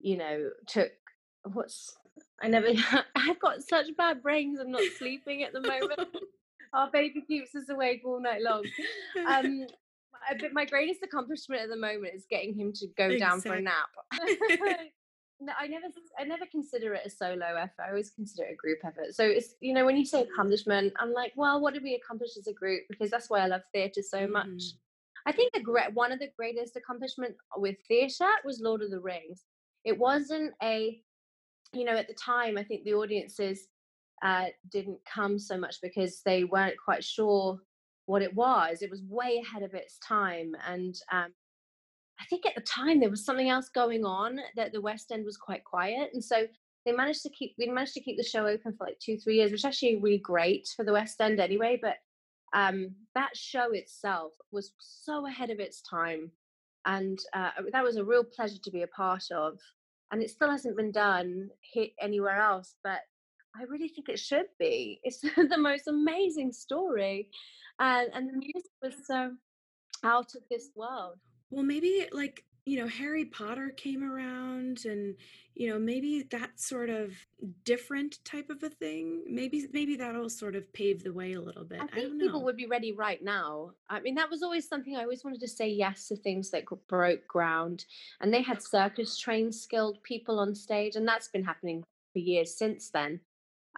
you 0.00 0.16
know, 0.16 0.50
took. 0.66 0.92
What's 1.44 1.96
I 2.42 2.48
never. 2.48 2.68
I've 3.16 3.40
got 3.40 3.62
such 3.62 3.86
bad 3.96 4.22
brains. 4.22 4.60
I'm 4.60 4.70
not 4.70 4.82
sleeping 4.98 5.42
at 5.42 5.52
the 5.52 5.60
moment. 5.60 6.08
Our 6.72 6.90
baby 6.90 7.22
keeps 7.26 7.54
us 7.54 7.68
awake 7.70 8.02
all 8.04 8.20
night 8.20 8.42
long. 8.42 8.64
Um, 9.26 9.66
but 10.40 10.52
my 10.52 10.66
greatest 10.66 11.02
accomplishment 11.02 11.62
at 11.62 11.70
the 11.70 11.76
moment 11.76 12.14
is 12.14 12.26
getting 12.28 12.54
him 12.54 12.72
to 12.74 12.86
go 12.98 13.06
exactly. 13.06 13.18
down 13.18 13.40
for 13.40 13.54
a 13.54 13.62
nap. 13.62 13.88
No, 15.40 15.52
I 15.58 15.66
never, 15.66 15.86
I 16.18 16.24
never 16.24 16.46
consider 16.46 16.94
it 16.94 17.06
a 17.06 17.10
solo 17.10 17.46
effort. 17.56 17.82
I 17.84 17.90
always 17.90 18.10
consider 18.10 18.48
it 18.48 18.54
a 18.54 18.56
group 18.56 18.78
effort. 18.84 19.14
So 19.14 19.24
it's, 19.24 19.54
you 19.60 19.72
know, 19.72 19.84
when 19.84 19.96
you 19.96 20.04
say 20.04 20.22
accomplishment, 20.22 20.92
I'm 20.98 21.12
like, 21.12 21.32
well, 21.36 21.60
what 21.60 21.74
did 21.74 21.82
we 21.82 21.94
accomplish 21.94 22.36
as 22.38 22.46
a 22.46 22.52
group? 22.52 22.82
Because 22.88 23.10
that's 23.10 23.30
why 23.30 23.40
I 23.40 23.46
love 23.46 23.62
theatre 23.72 24.02
so 24.02 24.26
much. 24.26 24.46
Mm. 24.46 24.72
I 25.26 25.32
think 25.32 25.52
the 25.52 25.60
great 25.60 25.92
one 25.92 26.10
of 26.10 26.18
the 26.18 26.30
greatest 26.36 26.76
accomplishment 26.76 27.34
with 27.56 27.76
theatre 27.86 28.30
was 28.44 28.60
Lord 28.60 28.82
of 28.82 28.90
the 28.90 29.00
Rings. 29.00 29.44
It 29.84 29.96
wasn't 29.96 30.54
a, 30.62 31.00
you 31.72 31.84
know, 31.84 31.96
at 31.96 32.08
the 32.08 32.14
time, 32.14 32.58
I 32.58 32.64
think 32.64 32.84
the 32.84 32.94
audiences 32.94 33.68
uh, 34.22 34.46
didn't 34.72 34.98
come 35.04 35.38
so 35.38 35.56
much 35.56 35.76
because 35.82 36.22
they 36.24 36.44
weren't 36.44 36.76
quite 36.82 37.04
sure 37.04 37.60
what 38.06 38.22
it 38.22 38.34
was. 38.34 38.82
It 38.82 38.90
was 38.90 39.02
way 39.02 39.42
ahead 39.44 39.62
of 39.62 39.74
its 39.74 39.98
time. 39.98 40.52
And 40.66 40.96
um, 41.12 41.32
I 42.20 42.24
think 42.24 42.46
at 42.46 42.54
the 42.54 42.62
time 42.62 43.00
there 43.00 43.10
was 43.10 43.24
something 43.24 43.48
else 43.48 43.68
going 43.68 44.04
on 44.04 44.38
that 44.56 44.72
the 44.72 44.80
West 44.80 45.12
End 45.12 45.24
was 45.24 45.36
quite 45.36 45.64
quiet. 45.64 46.10
And 46.12 46.22
so 46.22 46.46
they 46.84 46.92
managed 46.92 47.22
to 47.22 47.30
keep, 47.30 47.54
we 47.58 47.66
managed 47.66 47.94
to 47.94 48.00
keep 48.00 48.16
the 48.16 48.24
show 48.24 48.46
open 48.46 48.74
for 48.76 48.86
like 48.86 48.98
two, 48.98 49.18
three 49.18 49.36
years, 49.36 49.52
which 49.52 49.64
actually 49.64 49.96
really 49.96 50.18
great 50.18 50.68
for 50.76 50.84
the 50.84 50.92
West 50.92 51.20
End 51.20 51.38
anyway. 51.40 51.78
But 51.80 51.96
um, 52.54 52.94
that 53.14 53.36
show 53.36 53.72
itself 53.72 54.32
was 54.50 54.72
so 54.78 55.26
ahead 55.26 55.50
of 55.50 55.60
its 55.60 55.82
time. 55.82 56.30
And 56.86 57.18
uh, 57.34 57.50
that 57.72 57.84
was 57.84 57.96
a 57.96 58.04
real 58.04 58.24
pleasure 58.24 58.58
to 58.62 58.70
be 58.70 58.82
a 58.82 58.88
part 58.88 59.24
of. 59.30 59.58
and 60.10 60.22
it 60.22 60.30
still 60.30 60.50
hasn't 60.50 60.76
been 60.76 60.92
done 60.92 61.50
hit 61.60 61.92
anywhere 62.00 62.40
else. 62.40 62.74
But 62.82 63.00
I 63.56 63.64
really 63.64 63.88
think 63.88 64.08
it 64.08 64.18
should 64.18 64.46
be. 64.58 65.00
It's 65.02 65.20
the 65.36 65.58
most 65.58 65.88
amazing 65.88 66.52
story, 66.52 67.28
and 67.78 68.10
and 68.14 68.28
the 68.28 68.38
music 68.38 68.70
was 68.82 68.94
so 69.06 69.32
out 70.04 70.34
of 70.34 70.42
this 70.50 70.70
world. 70.76 71.18
Well, 71.50 71.64
maybe 71.64 72.06
like 72.12 72.44
you 72.68 72.78
know, 72.78 72.86
Harry 72.86 73.24
Potter 73.24 73.70
came 73.70 74.04
around 74.04 74.84
and 74.84 75.14
you 75.54 75.68
know, 75.68 75.78
maybe 75.78 76.22
that 76.30 76.60
sort 76.60 76.90
of 76.90 77.12
different 77.64 78.18
type 78.24 78.50
of 78.50 78.62
a 78.62 78.68
thing. 78.68 79.24
Maybe 79.26 79.66
maybe 79.72 79.96
that'll 79.96 80.28
sort 80.28 80.54
of 80.54 80.70
pave 80.72 81.02
the 81.02 81.12
way 81.12 81.32
a 81.32 81.40
little 81.40 81.64
bit. 81.64 81.80
I 81.80 81.84
I, 81.84 81.86
think 81.86 82.08
don't 82.10 82.20
people 82.20 82.44
would 82.44 82.56
be 82.56 82.66
ready 82.66 82.92
right 82.92 83.22
now. 83.24 83.70
I 83.88 84.00
mean, 84.00 84.14
that 84.16 84.30
was 84.30 84.42
always 84.42 84.68
something 84.68 84.96
I 84.96 85.02
always 85.02 85.24
wanted 85.24 85.40
to 85.40 85.48
say 85.48 85.68
yes 85.68 86.08
to 86.08 86.16
things 86.16 86.50
that 86.50 86.64
broke 86.88 87.26
ground. 87.26 87.86
And 88.20 88.32
they 88.32 88.42
had 88.42 88.62
circus 88.62 89.18
trained, 89.18 89.54
skilled 89.54 90.02
people 90.02 90.38
on 90.38 90.54
stage, 90.54 90.94
and 90.94 91.08
that's 91.08 91.28
been 91.28 91.44
happening 91.44 91.82
for 92.12 92.18
years 92.18 92.56
since 92.56 92.90
then. 92.90 93.18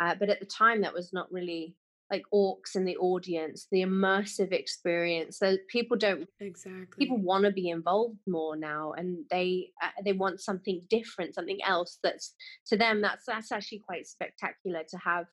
Uh, 0.00 0.16
but 0.18 0.30
at 0.30 0.40
the 0.40 0.46
time, 0.46 0.80
that 0.82 0.94
was 0.94 1.12
not 1.12 1.32
really 1.32 1.76
like 2.10 2.22
orcs 2.34 2.74
in 2.74 2.84
the 2.84 2.96
audience, 2.96 3.66
the 3.70 3.82
immersive 3.82 4.52
experience. 4.52 5.38
So 5.38 5.56
people 5.68 5.96
don't 5.96 6.28
exactly. 6.40 6.98
people 6.98 7.18
want 7.18 7.44
to 7.44 7.52
be 7.52 7.68
involved 7.68 8.18
more 8.26 8.56
now 8.56 8.92
and 8.92 9.24
they 9.30 9.70
uh, 9.82 9.88
they 10.04 10.12
want 10.12 10.40
something 10.40 10.82
different 10.90 11.34
something 11.34 11.58
else 11.64 11.98
that's 12.02 12.34
to 12.66 12.76
them 12.76 13.00
that's 13.00 13.24
that's 13.26 13.52
actually 13.52 13.78
quite 13.78 14.06
spectacular 14.06 14.82
to 14.88 14.98
have 14.98 15.26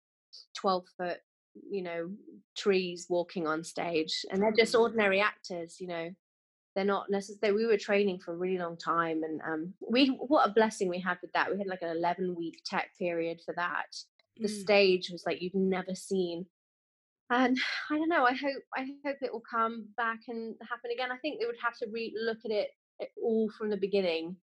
12 0.56 0.86
foot 0.98 1.18
you 1.70 1.82
know 1.82 2.10
trees 2.56 3.08
walking 3.10 3.48
on 3.48 3.64
stage 3.64 4.26
and 4.32 4.42
they're 4.42 4.54
just 4.58 4.76
ordinary 4.76 5.20
actors 5.20 5.78
you 5.80 5.88
know? 5.88 6.10
They're 6.76 6.86
not 6.86 7.10
necessarily 7.10 7.58
we 7.58 7.66
were 7.66 7.78
training 7.78 8.20
for 8.20 8.34
a 8.34 8.38
really 8.38 8.60
long 8.60 8.78
time 8.78 9.24
and 9.24 9.42
um 9.42 9.74
we 9.90 10.08
what 10.10 10.48
a 10.48 10.54
blessing 10.54 10.90
we 10.90 11.00
had 11.00 11.18
with 11.24 11.32
that 11.34 11.52
we 11.52 11.58
had 11.58 11.68
like 11.68 11.82
an 11.82 11.90
11 11.98 12.36
week 12.38 12.62
tech 12.66 12.92
period 13.00 13.42
for 13.44 13.54
that. 13.56 13.88
The 14.44 14.48
Mm, 14.48 14.62
stage 14.62 15.10
was 15.10 15.24
like 15.26 15.42
you've 15.42 15.56
never 15.56 15.96
seen 15.96 16.46
and 17.30 17.58
I 17.92 17.98
don't 17.98 18.10
know. 18.10 18.26
I 18.26 18.34
hope 18.34 18.64
I 18.76 18.88
hope 19.06 19.18
it 19.22 19.32
will 19.32 19.44
come 19.50 19.88
back 19.98 20.20
and 20.28 20.56
happen 20.70 20.92
again. 20.92 21.12
I 21.12 21.18
think 21.18 21.40
they 21.40 21.46
would 21.46 21.56
have 21.64 21.78
to 21.80 21.88
re 21.92 22.14
look 22.20 22.40
at 22.46 22.52
it 22.52 22.70
it 23.00 23.10
all 23.22 23.50
from 23.58 23.70
the 23.70 23.78
beginning 23.78 24.36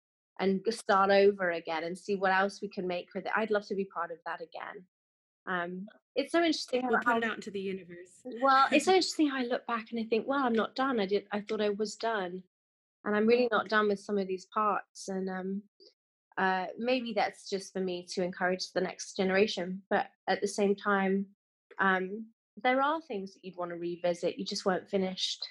and 0.41 0.61
start 0.71 1.11
over 1.11 1.53
again 1.53 1.85
and 1.85 1.97
see 1.97 2.17
what 2.17 2.33
else 2.33 2.61
we 2.61 2.69
can 2.69 2.87
make 2.87 3.09
with 3.15 3.27
it. 3.27 3.33
I'd 3.37 3.51
love 3.51 3.67
to 3.69 3.75
be 3.75 3.85
part 3.85 4.11
of 4.11 4.19
that 4.27 4.41
again. 4.41 4.85
Um, 5.47 5.87
it's 6.15 6.33
so 6.33 6.39
interesting 6.39 6.87
we'll 6.87 7.01
put 7.01 7.17
it 7.19 7.25
out 7.25 7.37
into 7.37 7.51
the 7.51 7.61
universe. 7.61 8.23
well, 8.43 8.67
it's 8.71 8.85
so 8.87 8.93
interesting 8.93 9.29
how 9.29 9.39
I 9.39 9.45
look 9.45 9.67
back 9.67 9.87
and 9.91 10.01
I 10.01 10.05
think, 10.05 10.27
well, 10.27 10.45
I'm 10.45 10.53
not 10.53 10.75
done. 10.75 11.01
I 11.01 11.07
did. 11.07 11.27
I 11.33 11.41
thought 11.41 11.61
I 11.61 11.71
was 11.71 11.97
done, 11.97 12.43
and 13.05 13.17
I'm 13.17 13.27
really 13.27 13.49
not 13.51 13.69
done 13.69 13.89
with 13.89 14.01
some 14.01 14.19
of 14.19 14.29
these 14.29 14.47
parts. 14.47 15.09
And 15.09 15.29
um, 15.31 15.63
uh, 16.39 16.67
maybe 16.79 17.13
that's 17.15 17.49
just 17.49 17.73
for 17.73 17.81
me 17.81 18.07
to 18.11 18.23
encourage 18.23 18.73
the 18.73 18.81
next 18.81 19.17
generation. 19.17 19.83
But 19.91 20.07
at 20.29 20.41
the 20.41 20.49
same 20.49 20.75
time, 20.75 21.27
um, 21.79 22.27
there 22.63 22.83
are 22.83 23.01
things 23.01 23.35
that 23.35 23.45
you'd 23.45 23.57
want 23.57 23.71
to 23.71 23.77
revisit. 23.77 24.39
You 24.39 24.45
just 24.45 24.65
weren't 24.67 24.89
finished. 24.89 25.47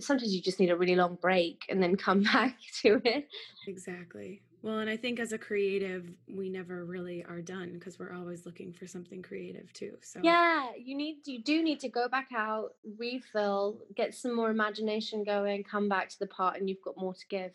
Sometimes 0.00 0.34
you 0.34 0.40
just 0.40 0.58
need 0.58 0.70
a 0.70 0.76
really 0.76 0.96
long 0.96 1.16
break 1.20 1.62
and 1.68 1.82
then 1.82 1.96
come 1.96 2.22
back 2.34 2.56
to 2.82 3.00
it. 3.04 3.28
Exactly. 3.66 4.42
Well, 4.62 4.78
and 4.78 4.88
I 4.88 4.96
think 4.96 5.18
as 5.18 5.32
a 5.32 5.38
creative, 5.38 6.08
we 6.32 6.48
never 6.48 6.84
really 6.84 7.24
are 7.28 7.40
done 7.42 7.72
because 7.74 7.98
we're 7.98 8.12
always 8.14 8.46
looking 8.46 8.72
for 8.72 8.86
something 8.86 9.20
creative 9.20 9.72
too. 9.72 9.94
So, 10.02 10.20
Yeah, 10.22 10.70
you 10.78 10.96
need 10.96 11.26
you 11.26 11.42
do 11.42 11.64
need 11.64 11.80
to 11.80 11.88
go 11.88 12.08
back 12.08 12.28
out, 12.34 12.74
refill, 12.96 13.78
get 13.96 14.14
some 14.14 14.34
more 14.36 14.50
imagination 14.50 15.24
going, 15.24 15.64
come 15.64 15.88
back 15.88 16.08
to 16.10 16.18
the 16.20 16.28
part, 16.28 16.58
and 16.58 16.68
you've 16.68 16.82
got 16.84 16.96
more 16.96 17.12
to 17.12 17.26
give. 17.28 17.50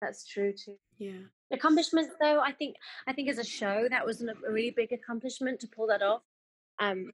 That's 0.00 0.24
true 0.26 0.52
too. 0.52 0.76
yeah. 0.98 1.22
Accomplishments, 1.52 2.10
though, 2.20 2.40
I 2.40 2.52
think 2.52 2.76
I 3.06 3.12
think 3.12 3.28
as 3.28 3.38
a 3.38 3.44
show 3.44 3.86
that 3.90 4.06
was 4.06 4.22
a 4.22 4.26
really 4.48 4.70
big 4.70 4.92
accomplishment 4.92 5.60
to 5.60 5.66
pull 5.68 5.86
that 5.88 6.02
off. 6.02 6.22
Um, 6.78 7.10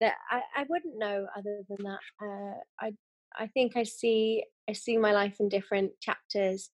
that 0.00 0.14
I, 0.30 0.42
I 0.56 0.64
wouldn't 0.68 0.98
know 0.98 1.26
other 1.36 1.62
than 1.68 1.78
that. 1.84 1.98
Uh, 2.22 2.58
I 2.80 2.92
I 3.38 3.46
think 3.48 3.76
I 3.76 3.82
see 3.82 4.44
I 4.68 4.72
see 4.72 4.96
my 4.96 5.12
life 5.12 5.36
in 5.40 5.48
different 5.48 5.92
chapters, 6.00 6.70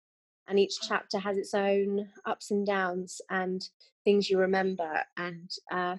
and 0.48 0.58
each 0.58 0.76
chapter 0.86 1.18
has 1.18 1.36
its 1.36 1.54
own 1.54 2.08
ups 2.26 2.50
and 2.50 2.66
downs 2.66 3.20
and 3.30 3.62
things 4.04 4.30
you 4.30 4.38
remember, 4.38 5.02
and 5.16 5.50
uh, 5.72 5.96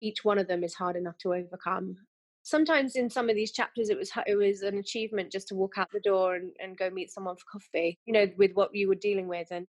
each 0.00 0.24
one 0.24 0.38
of 0.38 0.48
them 0.48 0.64
is 0.64 0.74
hard 0.74 0.96
enough 0.96 1.18
to 1.18 1.34
overcome. 1.34 1.96
Sometimes 2.42 2.94
in 2.94 3.10
some 3.10 3.28
of 3.28 3.34
these 3.34 3.52
chapters, 3.52 3.88
it 3.90 3.98
was 3.98 4.10
it 4.26 4.36
was 4.36 4.62
an 4.62 4.78
achievement 4.78 5.32
just 5.32 5.48
to 5.48 5.54
walk 5.54 5.74
out 5.78 5.88
the 5.92 6.00
door 6.00 6.36
and, 6.36 6.52
and 6.60 6.78
go 6.78 6.90
meet 6.90 7.10
someone 7.10 7.36
for 7.36 7.58
coffee, 7.58 7.98
you 8.06 8.12
know, 8.12 8.26
with 8.36 8.52
what 8.54 8.74
you 8.74 8.88
were 8.88 8.94
dealing 8.94 9.28
with, 9.28 9.48
and 9.50 9.66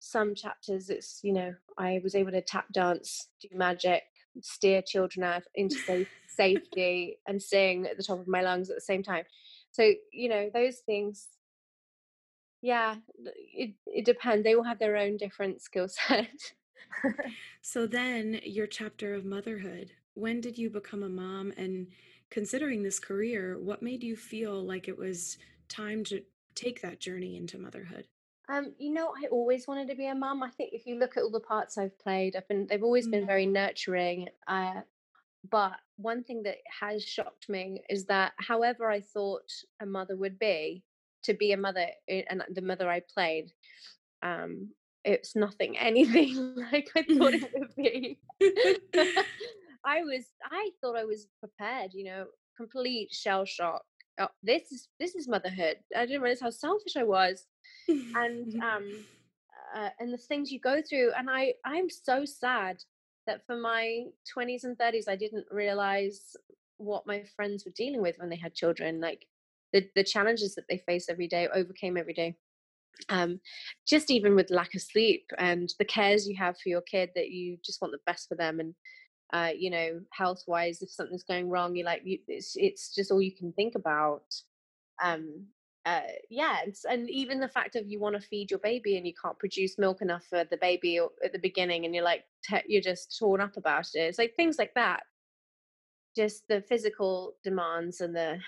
some 0.00 0.34
chapters 0.34 0.90
it's 0.90 1.20
you 1.22 1.32
know 1.32 1.52
i 1.76 2.00
was 2.02 2.14
able 2.14 2.30
to 2.30 2.40
tap 2.40 2.66
dance 2.72 3.28
do 3.40 3.48
magic 3.52 4.02
steer 4.40 4.82
children 4.82 5.24
out 5.24 5.42
into 5.54 5.76
safe 5.76 6.08
safety 6.26 7.18
and 7.26 7.42
sing 7.42 7.86
at 7.86 7.96
the 7.96 8.02
top 8.02 8.20
of 8.20 8.28
my 8.28 8.42
lungs 8.42 8.70
at 8.70 8.76
the 8.76 8.80
same 8.80 9.02
time 9.02 9.24
so 9.72 9.92
you 10.12 10.28
know 10.28 10.50
those 10.54 10.78
things 10.86 11.28
yeah 12.62 12.96
it, 13.54 13.74
it 13.86 14.04
depends 14.04 14.44
they 14.44 14.54
all 14.54 14.62
have 14.62 14.78
their 14.78 14.96
own 14.96 15.16
different 15.16 15.60
skill 15.60 15.88
set 16.08 16.28
So 17.62 17.86
then 17.86 18.40
your 18.44 18.66
chapter 18.66 19.14
of 19.14 19.24
motherhood, 19.24 19.92
when 20.14 20.40
did 20.40 20.56
you 20.56 20.70
become 20.70 21.02
a 21.02 21.08
mom? 21.08 21.52
And 21.56 21.88
considering 22.30 22.82
this 22.82 22.98
career, 22.98 23.58
what 23.58 23.82
made 23.82 24.02
you 24.02 24.16
feel 24.16 24.64
like 24.64 24.88
it 24.88 24.96
was 24.96 25.38
time 25.68 26.02
to 26.04 26.22
take 26.54 26.80
that 26.82 27.00
journey 27.00 27.36
into 27.36 27.58
motherhood? 27.58 28.06
Um 28.48 28.74
you 28.78 28.92
know 28.92 29.12
i 29.22 29.26
always 29.28 29.66
wanted 29.66 29.88
to 29.88 29.94
be 29.94 30.06
a 30.06 30.14
mum 30.14 30.42
i 30.42 30.50
think 30.50 30.72
if 30.72 30.86
you 30.86 30.96
look 30.98 31.16
at 31.16 31.22
all 31.22 31.30
the 31.30 31.40
parts 31.40 31.78
i've 31.78 31.98
played 31.98 32.36
i've 32.36 32.48
been 32.48 32.66
they've 32.66 32.82
always 32.84 33.08
been 33.08 33.24
Mm, 33.24 33.26
very 33.26 33.46
nurturing 33.46 34.28
uh 34.46 34.82
But 35.50 35.78
one 35.96 36.24
thing 36.24 36.42
that 36.44 36.58
has 36.80 37.04
shocked 37.04 37.48
me 37.48 37.82
is 37.88 38.06
that 38.06 38.32
however 38.50 38.90
I 38.90 39.00
thought 39.00 39.50
a 39.80 39.86
mother 39.86 40.16
would 40.16 40.38
be, 40.38 40.84
to 41.24 41.34
be 41.34 41.52
a 41.52 41.56
mother 41.56 41.86
and 42.08 42.42
the 42.56 42.62
mother 42.62 42.88
I 42.90 43.00
played, 43.14 43.52
um, 44.22 44.74
it's 45.04 45.34
nothing 45.36 45.78
anything 45.90 46.34
like 46.72 46.90
I 46.96 47.02
thought 47.02 47.34
it 47.34 47.50
would 47.54 47.74
be. 47.76 48.20
I 49.84 50.02
was 50.02 50.32
I 50.44 50.70
thought 50.80 50.96
I 50.96 51.04
was 51.04 51.26
prepared, 51.40 51.94
you 51.94 52.04
know, 52.04 52.26
complete 52.56 53.12
shell 53.12 53.44
shock. 53.44 53.84
Oh, 54.18 54.28
this 54.42 54.72
is 54.72 54.88
this 54.98 55.14
is 55.14 55.28
motherhood. 55.28 55.76
I 55.96 56.06
didn't 56.06 56.22
realize 56.22 56.40
how 56.40 56.50
selfish 56.50 56.96
I 56.96 57.04
was. 57.04 57.46
And 57.88 58.54
um 58.62 59.06
uh, 59.76 59.90
and 60.00 60.12
the 60.12 60.18
things 60.18 60.50
you 60.50 60.58
go 60.60 60.80
through 60.80 61.12
and 61.18 61.28
i 61.30 61.52
i'm 61.66 61.90
so 61.90 62.24
sad 62.24 62.78
that 63.26 63.44
for 63.46 63.54
my 63.54 64.04
20s 64.32 64.64
and 64.64 64.78
30s 64.78 65.08
i 65.08 65.14
didn't 65.14 65.44
realize 65.50 66.34
what 66.78 67.06
my 67.06 67.22
friends 67.36 67.64
were 67.64 67.72
dealing 67.76 68.00
with 68.00 68.16
when 68.18 68.30
they 68.30 68.36
had 68.36 68.54
children. 68.54 69.00
Like 69.00 69.26
the 69.72 69.86
the 69.94 70.04
challenges 70.04 70.54
that 70.54 70.64
they 70.68 70.78
face 70.78 71.08
every 71.08 71.28
day 71.28 71.48
overcame 71.54 71.96
every 71.96 72.14
day. 72.14 72.36
Um 73.10 73.40
just 73.86 74.10
even 74.10 74.34
with 74.34 74.50
lack 74.50 74.74
of 74.74 74.80
sleep 74.82 75.26
and 75.38 75.68
the 75.78 75.84
cares 75.84 76.26
you 76.26 76.36
have 76.36 76.56
for 76.58 76.68
your 76.68 76.80
kid 76.82 77.10
that 77.14 77.30
you 77.30 77.58
just 77.64 77.80
want 77.82 77.92
the 77.92 77.98
best 78.06 78.28
for 78.28 78.36
them 78.36 78.60
and 78.60 78.74
uh 79.32 79.50
you 79.56 79.70
know 79.70 80.00
health 80.10 80.44
wise 80.46 80.80
if 80.82 80.90
something's 80.90 81.22
going 81.24 81.48
wrong 81.50 81.76
you're 81.76 81.84
like 81.84 82.02
you, 82.04 82.18
it's 82.28 82.54
it's 82.56 82.94
just 82.94 83.10
all 83.10 83.22
you 83.22 83.34
can 83.34 83.52
think 83.52 83.74
about. 83.74 84.22
Um 85.02 85.46
uh 85.86 86.02
yeah 86.28 86.58
and, 86.90 87.08
even 87.08 87.38
the 87.40 87.48
fact 87.48 87.76
of 87.76 87.86
you 87.86 88.00
want 88.00 88.14
to 88.14 88.28
feed 88.28 88.50
your 88.50 88.60
baby 88.60 88.96
and 88.96 89.06
you 89.06 89.12
can't 89.22 89.38
produce 89.38 89.78
milk 89.78 90.02
enough 90.02 90.24
for 90.28 90.44
the 90.44 90.56
baby 90.58 90.98
at 91.24 91.32
the 91.32 91.38
beginning 91.38 91.84
and 91.84 91.94
you're 91.94 92.04
like 92.04 92.24
te- 92.42 92.64
you're 92.66 92.82
just 92.82 93.16
torn 93.18 93.40
up 93.40 93.56
about 93.56 93.86
it. 93.94 94.00
It's 94.00 94.18
like 94.18 94.34
things 94.36 94.58
like 94.58 94.74
that. 94.74 95.02
Just 96.16 96.42
the 96.48 96.62
physical 96.62 97.34
demands 97.44 98.00
and 98.00 98.14
the 98.14 98.38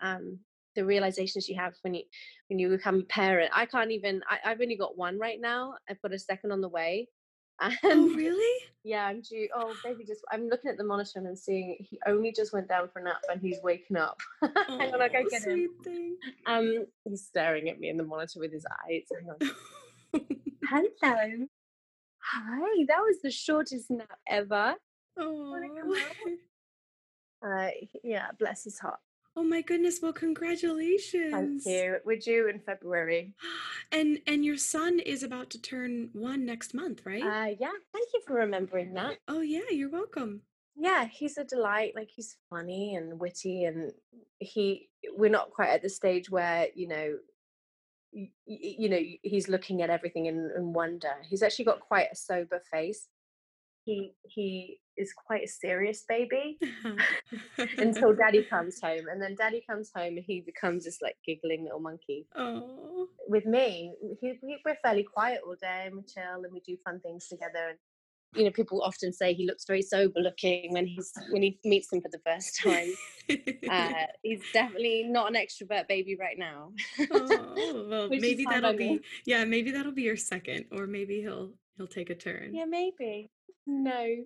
um 0.00 0.38
the 0.76 0.84
realizations 0.84 1.48
you 1.48 1.56
have 1.56 1.74
when 1.82 1.94
you 1.94 2.04
when 2.48 2.58
you 2.58 2.68
become 2.68 3.00
a 3.00 3.04
parent. 3.04 3.50
I 3.54 3.66
can't 3.66 3.90
even 3.90 4.22
I, 4.30 4.50
i've 4.50 4.60
only 4.60 4.76
got 4.76 4.96
one 4.96 5.18
right 5.18 5.40
now. 5.40 5.74
I've 5.88 6.00
got 6.02 6.14
a 6.14 6.18
second 6.18 6.52
on 6.52 6.60
the 6.60 6.68
way 6.68 7.08
Oh, 7.62 7.70
and 7.82 8.16
really? 8.16 8.64
yeah 8.84 9.04
i'm 9.04 9.20
due 9.20 9.46
oh 9.54 9.74
baby 9.84 10.04
just 10.06 10.22
i'm 10.32 10.48
looking 10.48 10.70
at 10.70 10.78
the 10.78 10.84
monitor 10.84 11.18
and 11.18 11.28
i'm 11.28 11.36
seeing 11.36 11.76
he 11.78 11.98
only 12.06 12.32
just 12.32 12.54
went 12.54 12.66
down 12.66 12.88
for 12.88 13.00
a 13.00 13.04
nap 13.04 13.18
and 13.30 13.38
he's 13.38 13.58
waking 13.62 13.98
up 13.98 14.18
hang 14.42 14.94
on 14.94 14.98
go 14.98 15.06
Oh, 15.14 15.24
get 15.30 15.42
him 15.44 15.68
thing. 15.84 16.16
um, 16.46 16.86
he's 17.04 17.26
staring 17.26 17.68
at 17.68 17.78
me 17.78 17.90
in 17.90 17.98
the 17.98 18.04
monitor 18.04 18.40
with 18.40 18.52
his 18.52 18.64
eyes. 18.88 19.02
Hello. 20.70 21.46
Hi. 22.22 22.84
That 22.88 23.00
was 23.00 23.16
the 23.22 23.30
shortest 23.30 23.90
nap 23.90 24.18
ever. 24.26 24.74
Oh. 25.18 25.94
Uh, 27.46 27.68
yeah. 28.02 28.28
Bless 28.38 28.64
his 28.64 28.78
heart. 28.78 29.00
Oh 29.36 29.44
my 29.44 29.62
goodness. 29.62 30.00
Well, 30.02 30.12
congratulations. 30.12 31.64
Thank 31.64 31.66
you. 31.66 31.98
We're 32.04 32.18
due 32.18 32.48
in 32.48 32.60
February. 32.60 33.34
And 33.92 34.20
and 34.28 34.44
your 34.44 34.56
son 34.56 35.00
is 35.00 35.24
about 35.24 35.50
to 35.50 35.60
turn 35.60 36.10
one 36.12 36.46
next 36.46 36.74
month, 36.74 37.04
right? 37.04 37.24
Uh, 37.24 37.56
yeah. 37.58 37.72
Thank 37.92 38.08
you 38.14 38.22
for 38.24 38.34
remembering 38.34 38.94
that. 38.94 39.16
Oh 39.26 39.40
yeah, 39.40 39.68
you're 39.72 39.90
welcome. 39.90 40.42
Yeah, 40.76 41.06
he's 41.06 41.36
a 41.38 41.42
delight. 41.42 41.94
Like 41.96 42.08
he's 42.08 42.36
funny 42.48 42.94
and 42.94 43.18
witty, 43.18 43.64
and 43.64 43.90
he. 44.38 44.90
We're 45.16 45.28
not 45.28 45.50
quite 45.50 45.70
at 45.70 45.82
the 45.82 45.88
stage 45.88 46.30
where 46.30 46.68
you 46.72 46.86
know 46.86 47.18
you 48.12 48.88
know 48.88 49.00
he's 49.22 49.48
looking 49.48 49.82
at 49.82 49.90
everything 49.90 50.26
in, 50.26 50.50
in 50.56 50.72
wonder 50.72 51.12
he's 51.28 51.42
actually 51.42 51.64
got 51.64 51.80
quite 51.80 52.08
a 52.12 52.16
sober 52.16 52.60
face 52.72 53.08
he 53.90 54.12
he 54.22 54.78
is 54.96 55.12
quite 55.12 55.44
a 55.44 55.48
serious 55.48 56.04
baby. 56.08 56.58
Until 57.78 58.14
daddy 58.14 58.44
comes 58.44 58.80
home 58.80 59.06
and 59.10 59.20
then 59.20 59.34
daddy 59.34 59.62
comes 59.68 59.90
home 59.94 60.16
and 60.16 60.24
he 60.26 60.40
becomes 60.40 60.84
this 60.84 60.98
like 61.02 61.16
giggling 61.26 61.64
little 61.64 61.80
monkey. 61.80 62.26
Oh 62.36 62.90
with 63.30 63.46
me 63.46 63.94
he, 64.20 64.34
he, 64.42 64.56
we're 64.64 64.76
fairly 64.82 65.04
quiet 65.04 65.40
all 65.46 65.54
day 65.60 65.84
and 65.86 65.94
we 65.94 66.02
chill 66.02 66.44
and 66.44 66.52
we 66.52 66.60
do 66.60 66.76
fun 66.84 67.00
things 67.00 67.28
together 67.28 67.68
and 67.70 67.78
you 68.34 68.44
know 68.44 68.50
people 68.50 68.82
often 68.82 69.12
say 69.12 69.32
he 69.32 69.46
looks 69.46 69.64
very 69.66 69.82
sober 69.82 70.20
looking 70.20 70.72
when 70.72 70.86
he's 70.86 71.12
when 71.30 71.42
he 71.42 71.58
meets 71.64 71.88
them 71.88 72.00
for 72.00 72.10
the 72.10 72.20
first 72.26 72.60
time. 72.62 72.92
Uh, 73.70 74.06
he's 74.24 74.42
definitely 74.52 75.04
not 75.04 75.28
an 75.28 75.40
extrovert 75.40 75.86
baby 75.86 76.16
right 76.18 76.36
now 76.36 76.72
oh, 77.12 77.86
well 77.88 78.08
maybe 78.08 78.44
that'll 78.44 78.72
be 78.72 78.98
yeah 79.24 79.44
maybe 79.44 79.70
that'll 79.70 79.92
be 79.92 80.02
your 80.02 80.16
second 80.16 80.64
or 80.72 80.88
maybe 80.88 81.20
he'll 81.20 81.52
he'll 81.76 81.86
take 81.86 82.10
a 82.10 82.14
turn. 82.14 82.52
Yeah 82.52 82.64
maybe 82.64 83.30
no 83.66 84.24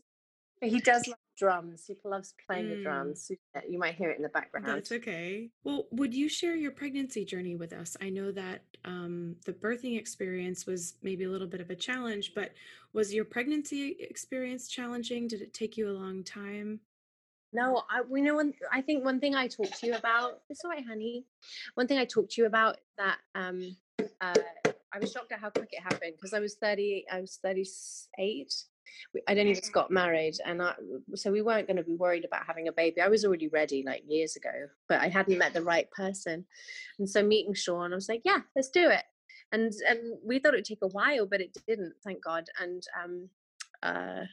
But 0.61 0.71
he 0.71 0.81
does 0.81 1.07
love 1.09 1.19
drums 1.38 1.85
he 1.87 1.97
loves 2.05 2.35
playing 2.47 2.71
the 2.71 2.76
Mm. 2.76 2.83
drums 2.83 3.31
you 3.69 3.79
might 3.79 3.95
hear 3.95 4.11
it 4.11 4.17
in 4.17 4.23
the 4.23 4.29
background 4.29 4.67
That's 4.67 4.93
okay. 4.93 5.50
Well, 5.64 5.87
would 5.91 6.14
you 6.14 6.29
share 6.29 6.55
your 6.55 6.71
pregnancy 6.71 7.25
journey 7.25 7.57
with 7.57 7.73
us? 7.73 7.97
I 8.00 8.09
know 8.09 8.31
that 8.33 8.62
um, 8.85 9.37
the 9.45 9.53
birthing 9.53 9.99
experience 9.99 10.64
was 10.67 10.95
maybe 11.03 11.25
a 11.25 11.29
little 11.29 11.49
bit 11.49 11.61
of 11.61 11.71
a 11.71 11.75
challenge, 11.76 12.33
but 12.35 12.53
was 12.93 13.12
your 13.12 13.25
pregnancy 13.25 13.97
experience 14.00 14.69
challenging? 14.69 15.26
Did 15.26 15.43
it 15.43 15.53
take 15.55 15.76
you 15.76 15.91
a 15.91 15.93
long 15.93 16.23
time? 16.23 16.81
No, 17.53 17.83
I 17.88 18.03
we 18.03 18.21
know 18.21 18.35
one 18.37 18.53
I 18.73 18.81
think 18.81 19.05
one 19.05 19.21
thing 19.21 19.35
I 19.35 19.47
talked 19.49 19.79
to 19.81 19.87
you 19.87 19.95
about 19.95 20.41
it's 20.50 20.64
all 20.64 20.71
right, 20.71 20.85
honey. 20.87 21.25
One 21.75 21.87
thing 21.87 21.99
I 21.99 22.05
talked 22.05 22.33
to 22.33 22.41
you 22.43 22.47
about 22.47 22.79
that 22.99 23.19
um 23.35 23.76
uh 24.21 24.35
I 24.93 24.99
was 24.99 25.12
shocked 25.12 25.33
at 25.33 25.41
how 25.41 25.50
quick 25.50 25.69
it 25.73 25.83
happened 25.83 26.14
because 26.17 26.35
I 26.35 26.41
was 26.41 26.55
30 26.57 27.05
I 27.12 27.21
was 27.21 27.38
38. 27.43 28.64
I'd 29.29 29.38
only 29.38 29.55
just 29.55 29.73
got 29.73 29.91
married 29.91 30.35
and 30.45 30.62
I 30.62 30.75
so 31.14 31.31
we 31.31 31.43
weren't 31.43 31.67
going 31.67 31.76
to 31.76 31.83
be 31.83 31.95
worried 31.95 32.25
about 32.25 32.47
having 32.47 32.69
a 32.69 32.73
baby. 32.73 33.00
I 33.00 33.09
was 33.09 33.25
already 33.25 33.49
ready 33.49 33.83
like 33.87 34.03
years 34.07 34.37
ago, 34.37 34.53
but 34.88 35.00
I 35.00 35.09
hadn't 35.09 35.38
met 35.38 35.55
the 35.55 35.62
right 35.62 35.91
person. 35.91 36.45
And 36.99 37.09
so 37.09 37.23
meeting 37.23 37.55
Sean, 37.55 37.93
I 37.93 37.97
was 37.97 38.09
like, 38.09 38.23
yeah, 38.25 38.41
let's 38.57 38.71
do 38.71 38.88
it. 38.88 39.05
And 39.53 39.73
and 39.88 39.99
we 40.25 40.38
thought 40.38 40.55
it'd 40.55 40.64
take 40.64 40.83
a 40.83 40.88
while, 40.88 41.26
but 41.26 41.41
it 41.41 41.57
didn't, 41.67 41.95
thank 42.05 42.23
God. 42.23 42.45
And 42.61 42.83
um 43.03 43.29
uh 43.83 44.25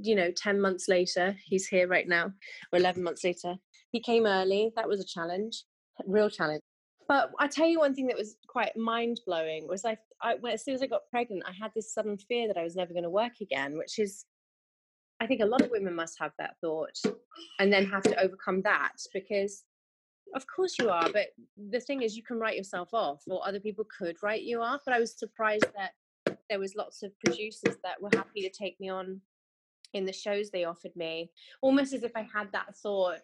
you 0.00 0.14
know 0.14 0.30
10 0.32 0.60
months 0.60 0.88
later 0.88 1.36
he's 1.44 1.68
here 1.68 1.86
right 1.86 2.08
now 2.08 2.32
or 2.72 2.78
11 2.78 3.02
months 3.02 3.22
later 3.22 3.54
he 3.92 4.00
came 4.00 4.26
early 4.26 4.72
that 4.74 4.88
was 4.88 5.00
a 5.00 5.04
challenge 5.04 5.64
real 6.06 6.28
challenge 6.28 6.62
but 7.08 7.32
i 7.38 7.46
tell 7.46 7.66
you 7.66 7.78
one 7.78 7.94
thing 7.94 8.06
that 8.06 8.16
was 8.16 8.36
quite 8.46 8.76
mind-blowing 8.76 9.66
was 9.66 9.84
I, 9.84 9.96
I 10.22 10.34
when, 10.36 10.52
as 10.52 10.64
soon 10.64 10.74
as 10.74 10.82
i 10.82 10.86
got 10.86 11.08
pregnant 11.10 11.42
i 11.46 11.52
had 11.52 11.72
this 11.74 11.92
sudden 11.92 12.16
fear 12.16 12.46
that 12.46 12.58
i 12.58 12.62
was 12.62 12.76
never 12.76 12.92
going 12.92 13.04
to 13.04 13.10
work 13.10 13.40
again 13.40 13.76
which 13.76 13.98
is 13.98 14.24
i 15.20 15.26
think 15.26 15.40
a 15.40 15.46
lot 15.46 15.62
of 15.62 15.70
women 15.70 15.94
must 15.94 16.18
have 16.20 16.32
that 16.38 16.56
thought 16.60 16.98
and 17.58 17.72
then 17.72 17.86
have 17.86 18.02
to 18.02 18.20
overcome 18.22 18.62
that 18.62 18.92
because 19.12 19.64
of 20.34 20.44
course 20.46 20.78
you 20.78 20.90
are 20.90 21.08
but 21.12 21.28
the 21.70 21.80
thing 21.80 22.02
is 22.02 22.16
you 22.16 22.22
can 22.22 22.38
write 22.38 22.56
yourself 22.56 22.90
off 22.92 23.22
or 23.26 23.46
other 23.46 23.60
people 23.60 23.86
could 23.96 24.16
write 24.22 24.42
you 24.42 24.60
off 24.60 24.80
but 24.84 24.94
i 24.94 25.00
was 25.00 25.18
surprised 25.18 25.66
that 25.74 25.92
there 26.50 26.58
was 26.58 26.74
lots 26.74 27.02
of 27.02 27.18
producers 27.24 27.76
that 27.82 28.00
were 28.00 28.10
happy 28.14 28.42
to 28.42 28.50
take 28.50 28.78
me 28.80 28.88
on 28.88 29.20
in 29.94 30.04
the 30.04 30.12
shows 30.12 30.50
they 30.50 30.64
offered 30.64 30.94
me 30.96 31.30
almost 31.62 31.94
as 31.94 32.02
if 32.02 32.12
i 32.14 32.26
had 32.34 32.50
that 32.52 32.76
thought. 32.76 33.20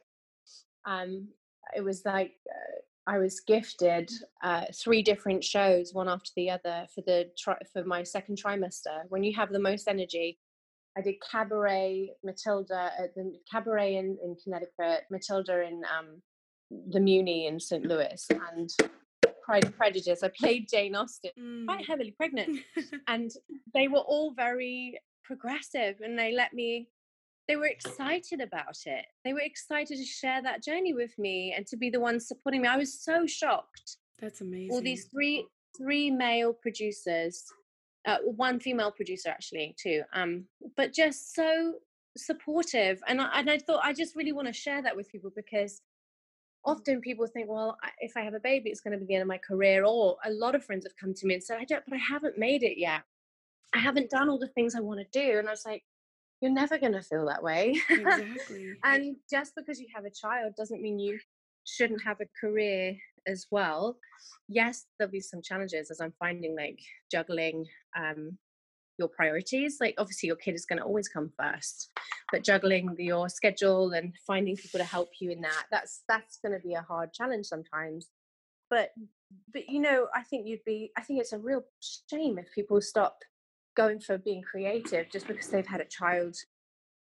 Um 0.87 1.29
it 1.75 1.83
was 1.83 2.05
like 2.05 2.35
uh, 2.49 2.81
i 3.07 3.19
was 3.19 3.41
gifted 3.41 4.11
uh, 4.43 4.65
three 4.75 5.03
different 5.03 5.43
shows 5.45 5.93
one 5.93 6.09
after 6.09 6.31
the 6.37 6.51
other 6.51 6.87
for 6.95 7.03
the 7.07 7.31
tri- 7.39 7.59
for 7.73 7.85
my 7.85 8.03
second 8.03 8.37
trimester 8.43 9.03
when 9.09 9.23
you 9.25 9.33
have 9.35 9.51
the 9.53 9.59
most 9.59 9.89
energy 9.89 10.39
i 10.97 11.01
did 11.01 11.17
cabaret 11.31 12.11
matilda 12.25 12.91
at 12.99 13.15
the 13.15 13.33
cabaret 13.51 13.97
in, 13.97 14.17
in 14.25 14.35
connecticut 14.43 15.03
matilda 15.11 15.63
in 15.63 15.83
um 15.97 16.23
the 16.91 16.99
Muny 16.99 17.47
in 17.49 17.61
st 17.61 17.85
louis 17.85 18.27
and 18.31 18.71
pride 19.45 19.65
and 19.65 19.77
prejudice 19.77 20.23
i 20.23 20.31
played 20.39 20.67
jane 20.71 20.95
austen 20.95 21.31
quite 21.67 21.85
Mm. 21.85 21.87
heavily 21.87 22.11
pregnant 22.13 22.59
and 23.09 23.31
they 23.75 23.89
were 23.89 23.99
all 24.13 24.33
very 24.35 24.99
progressive 25.25 25.97
and 26.03 26.19
they 26.19 26.33
let 26.33 26.53
me 26.55 26.89
they 27.49 27.57
were 27.57 27.67
excited 27.67 28.41
about 28.41 28.77
it. 28.87 29.05
They 29.25 29.33
were 29.33 29.41
excited 29.41 29.99
to 29.99 30.05
share 30.05 30.43
that 30.43 30.63
journey 30.63 30.95
with 30.95 31.17
me 31.19 31.55
and 31.57 31.67
to 31.67 31.77
be 31.77 31.91
the 31.91 32.01
ones 32.01 32.27
supporting 32.27 32.63
me. 32.63 32.69
I 32.69 32.77
was 32.77 33.03
so 33.03 33.27
shocked. 33.27 33.99
That's 34.21 34.41
amazing. 34.41 34.71
all 34.73 34.81
these 34.81 35.09
three 35.13 35.47
three 35.77 36.11
male 36.11 36.53
producers 36.53 37.45
uh, 38.07 38.19
one 38.25 38.61
female 38.61 38.93
producer 38.93 39.29
actually 39.29 39.75
too 39.77 40.03
um 40.15 40.45
but 40.77 40.93
just 40.93 41.35
so 41.35 41.75
supportive. 42.17 43.01
And 43.09 43.21
I, 43.21 43.41
and 43.41 43.51
I 43.51 43.59
thought 43.59 43.81
i 43.83 43.93
just 43.93 44.15
really 44.17 44.33
want 44.33 44.47
to 44.47 44.53
share 44.53 44.83
that 44.83 44.97
with 44.97 45.11
people 45.11 45.33
because 45.35 45.83
often 46.65 47.01
people 47.01 47.27
think 47.27 47.49
well 47.49 47.77
if 47.99 48.17
i 48.17 48.21
have 48.21 48.35
a 48.35 48.41
baby 48.41 48.71
it's 48.71 48.81
going 48.81 48.93
to 48.93 48.99
be 48.99 49.05
the 49.05 49.15
end 49.15 49.23
of 49.23 49.29
my 49.29 49.39
career 49.39 49.85
or 49.85 50.17
a 50.25 50.31
lot 50.31 50.55
of 50.55 50.65
friends 50.65 50.87
have 50.87 50.97
come 50.97 51.13
to 51.13 51.27
me 51.27 51.35
and 51.35 51.43
said 51.43 51.59
i 51.61 51.65
don't 51.65 51.85
but 51.87 51.97
i 51.97 52.01
haven't 52.01 52.39
made 52.39 52.63
it 52.63 52.79
yet. 52.79 53.03
I 53.75 53.79
haven't 53.79 54.11
done 54.11 54.29
all 54.31 54.39
the 54.39 54.49
things 54.49 54.75
i 54.75 54.81
want 54.81 55.01
to 55.01 55.07
do. 55.21 55.39
And 55.39 55.49
i 55.49 55.51
was 55.51 55.67
like 55.67 55.83
you're 56.41 56.53
never 56.53 56.79
going 56.79 56.93
to 56.93 57.03
feel 57.03 57.27
that 57.27 57.43
way. 57.43 57.81
Exactly. 57.89 58.73
and 58.85 59.17
just 59.31 59.53
because 59.57 59.81
you 59.81 59.87
have 59.95 60.05
a 60.05 60.11
child 60.11 60.55
doesn't 60.57 60.83
mean 60.83 60.99
you 60.99 61.19
shouldn't 61.65 62.03
have 62.05 62.21
a 62.21 62.27
career 62.41 62.97
as 63.27 63.47
well. 63.51 63.97
Yes 64.49 64.87
there'll 64.99 65.11
be 65.11 65.21
some 65.21 65.41
challenges 65.43 65.91
as 65.91 66.01
i'm 66.01 66.13
finding 66.19 66.55
like 66.57 66.79
juggling 67.11 67.67
um 67.97 68.37
your 68.99 69.09
priorities. 69.09 69.79
Like 69.81 69.95
obviously 69.99 70.29
your 70.29 70.37
kid 70.37 70.55
is 70.55 70.67
going 70.67 70.79
to 70.79 70.85
always 70.85 71.09
come 71.09 71.33
first 71.39 71.91
but 72.31 72.45
juggling 72.45 72.95
your 72.99 73.29
schedule 73.29 73.91
and 73.93 74.15
finding 74.27 74.57
people 74.57 74.79
to 74.79 74.85
help 74.85 75.09
you 75.21 75.31
in 75.31 75.41
that 75.41 75.65
that's 75.71 76.05
that's 76.09 76.39
going 76.39 76.53
to 76.53 76.67
be 76.67 76.75
a 76.75 76.83
hard 76.83 77.13
challenge 77.13 77.47
sometimes. 77.47 78.09
But 78.71 78.91
but 79.53 79.69
you 79.69 79.81
know 79.81 80.07
i 80.15 80.23
think 80.23 80.47
you'd 80.47 80.65
be 80.65 80.91
i 80.97 81.01
think 81.01 81.21
it's 81.21 81.33
a 81.33 81.39
real 81.39 81.63
shame 82.11 82.39
if 82.39 82.47
people 82.55 82.81
stop 82.81 83.19
going 83.75 84.01
for 84.01 84.19
being 84.19 84.43
creative 84.43 85.11
just 85.11 85.27
because 85.27 85.49
they've 85.49 85.67
had 85.67 85.81
a 85.81 85.87
child 85.87 86.37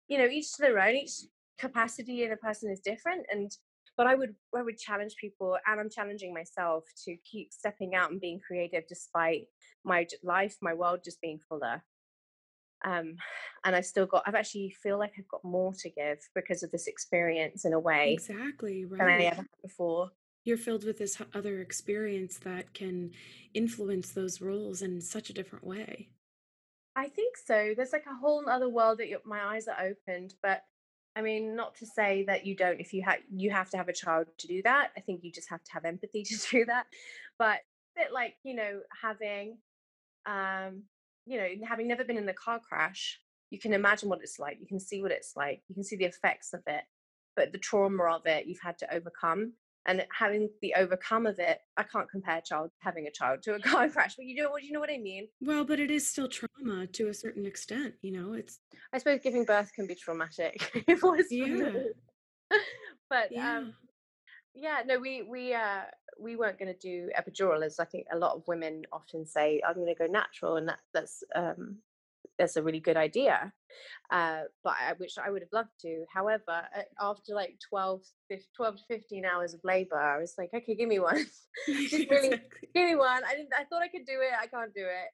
you 0.08 0.18
know 0.18 0.26
each 0.26 0.52
to 0.52 0.62
their 0.62 0.78
own 0.78 0.94
each 0.94 1.12
capacity 1.58 2.24
in 2.24 2.32
a 2.32 2.36
person 2.36 2.70
is 2.70 2.80
different 2.80 3.24
and 3.30 3.50
but 3.96 4.06
i 4.06 4.14
would 4.14 4.34
i 4.56 4.62
would 4.62 4.78
challenge 4.78 5.14
people 5.20 5.56
and 5.66 5.80
i'm 5.80 5.90
challenging 5.90 6.32
myself 6.32 6.84
to 7.04 7.16
keep 7.30 7.52
stepping 7.52 7.94
out 7.94 8.10
and 8.10 8.20
being 8.20 8.40
creative 8.46 8.84
despite 8.88 9.46
my 9.84 10.06
life 10.22 10.56
my 10.62 10.74
world 10.74 11.00
just 11.04 11.20
being 11.20 11.40
fuller 11.48 11.82
um 12.84 13.16
and 13.64 13.74
i've 13.74 13.86
still 13.86 14.06
got 14.06 14.22
i've 14.26 14.36
actually 14.36 14.72
feel 14.82 14.98
like 14.98 15.12
i've 15.18 15.28
got 15.28 15.44
more 15.44 15.72
to 15.76 15.90
give 15.90 16.18
because 16.34 16.62
of 16.62 16.70
this 16.70 16.86
experience 16.86 17.64
in 17.64 17.72
a 17.72 17.80
way 17.80 18.12
Exactly, 18.12 18.84
than 18.84 19.00
i 19.00 19.04
right. 19.04 19.26
ever 19.26 19.36
had 19.36 19.46
before 19.62 20.10
You're 20.44 20.56
filled 20.56 20.84
with 20.84 20.98
this 20.98 21.20
other 21.34 21.60
experience 21.60 22.38
that 22.38 22.72
can 22.72 23.10
influence 23.52 24.12
those 24.12 24.40
roles 24.40 24.80
in 24.82 25.00
such 25.00 25.28
a 25.28 25.32
different 25.34 25.64
way. 25.64 26.08
I 26.98 27.08
think 27.08 27.36
so. 27.36 27.74
There's 27.76 27.92
like 27.92 28.06
a 28.10 28.20
whole 28.20 28.48
other 28.48 28.68
world 28.68 28.98
that 28.98 29.08
my 29.24 29.54
eyes 29.54 29.68
are 29.68 29.80
opened. 29.80 30.34
But 30.42 30.64
I 31.14 31.22
mean, 31.22 31.54
not 31.54 31.76
to 31.76 31.86
say 31.86 32.24
that 32.26 32.44
you 32.44 32.56
don't. 32.56 32.80
If 32.80 32.92
you 32.92 33.04
have, 33.04 33.20
you 33.32 33.50
have 33.50 33.70
to 33.70 33.76
have 33.76 33.88
a 33.88 33.92
child 33.92 34.26
to 34.36 34.48
do 34.48 34.62
that. 34.62 34.90
I 34.96 35.00
think 35.00 35.22
you 35.22 35.30
just 35.30 35.48
have 35.48 35.62
to 35.62 35.72
have 35.72 35.84
empathy 35.84 36.24
to 36.24 36.36
do 36.50 36.64
that. 36.64 36.86
But 37.38 37.60
a 37.96 38.00
bit 38.00 38.12
like 38.12 38.34
you 38.42 38.54
know, 38.56 38.80
having, 39.00 39.58
um, 40.26 40.82
you 41.24 41.38
know, 41.38 41.48
having 41.68 41.86
never 41.86 42.02
been 42.02 42.18
in 42.18 42.28
a 42.28 42.34
car 42.34 42.58
crash, 42.58 43.20
you 43.50 43.60
can 43.60 43.72
imagine 43.72 44.08
what 44.08 44.20
it's 44.20 44.40
like. 44.40 44.58
You 44.60 44.66
can 44.66 44.80
see 44.80 45.00
what 45.00 45.12
it's 45.12 45.36
like. 45.36 45.62
You 45.68 45.76
can 45.76 45.84
see 45.84 45.96
the 45.96 46.04
effects 46.04 46.52
of 46.52 46.62
it. 46.66 46.82
But 47.36 47.52
the 47.52 47.58
trauma 47.58 48.06
of 48.06 48.26
it, 48.26 48.46
you've 48.46 48.60
had 48.60 48.76
to 48.78 48.92
overcome. 48.92 49.52
And 49.88 50.06
having 50.16 50.50
the 50.60 50.74
overcome 50.74 51.26
of 51.26 51.38
it, 51.38 51.60
I 51.76 51.82
can't 51.82 52.08
compare 52.10 52.40
child 52.42 52.70
having 52.78 53.06
a 53.06 53.10
child 53.10 53.42
to 53.44 53.54
a 53.54 53.58
car 53.68 53.88
crash. 53.88 54.14
But 54.16 54.26
you 54.26 54.40
know 54.40 54.50
what 54.50 54.62
you 54.62 54.72
know 54.72 54.80
what 54.80 54.90
I 54.90 54.98
mean. 54.98 55.28
Well, 55.40 55.64
but 55.64 55.80
it 55.80 55.90
is 55.90 56.08
still 56.08 56.28
trauma 56.28 56.86
to 56.86 57.08
a 57.08 57.14
certain 57.14 57.46
extent, 57.46 57.94
you 58.02 58.12
know. 58.12 58.34
It's 58.34 58.60
I 58.92 58.98
suppose 58.98 59.20
giving 59.22 59.44
birth 59.44 59.72
can 59.72 59.86
be 59.86 59.94
traumatic. 59.94 60.70
if 60.86 61.02
it 61.02 61.02
was 61.02 61.26
Yeah. 61.30 61.70
but 63.10 63.32
yeah. 63.32 63.58
um, 63.58 63.74
yeah, 64.54 64.82
no, 64.86 64.98
we 64.98 65.22
we 65.22 65.54
uh 65.54 65.82
we 66.20 66.36
weren't 66.36 66.58
going 66.58 66.72
to 66.72 66.78
do 66.78 67.10
epidural, 67.18 67.64
as 67.64 67.78
I 67.78 67.84
think 67.84 68.06
a 68.12 68.18
lot 68.18 68.34
of 68.34 68.46
women 68.46 68.84
often 68.92 69.24
say. 69.24 69.60
I'm 69.66 69.74
going 69.74 69.86
to 69.86 69.94
go 69.94 70.06
natural, 70.06 70.56
and 70.56 70.68
that 70.68 70.80
that's 70.92 71.22
um 71.34 71.78
that's 72.38 72.56
a 72.56 72.62
really 72.62 72.80
good 72.80 72.96
idea. 72.96 73.52
Uh, 74.10 74.42
but 74.64 74.74
I, 74.80 74.94
which 74.96 75.14
I 75.22 75.30
would 75.30 75.42
have 75.42 75.52
loved 75.52 75.70
to. 75.82 76.04
However, 76.12 76.62
after 77.00 77.34
like 77.34 77.58
12, 77.68 78.02
12 78.56 78.76
to 78.76 78.82
15 78.88 79.24
hours 79.24 79.54
of 79.54 79.60
labor, 79.64 79.98
I 79.98 80.18
was 80.18 80.34
like, 80.38 80.50
okay, 80.54 80.74
give 80.74 80.88
me 80.88 80.98
one. 80.98 81.26
Just 81.66 82.10
really 82.10 82.28
Exactly. 82.28 82.68
give 82.74 82.88
me 82.88 82.96
one. 82.96 83.22
I 83.24 83.34
didn't. 83.34 83.50
I 83.58 83.64
thought 83.64 83.82
I 83.82 83.88
could 83.88 84.06
do 84.06 84.20
it. 84.20 84.32
I 84.40 84.46
can't 84.46 84.72
do 84.74 84.84
it. 84.84 85.10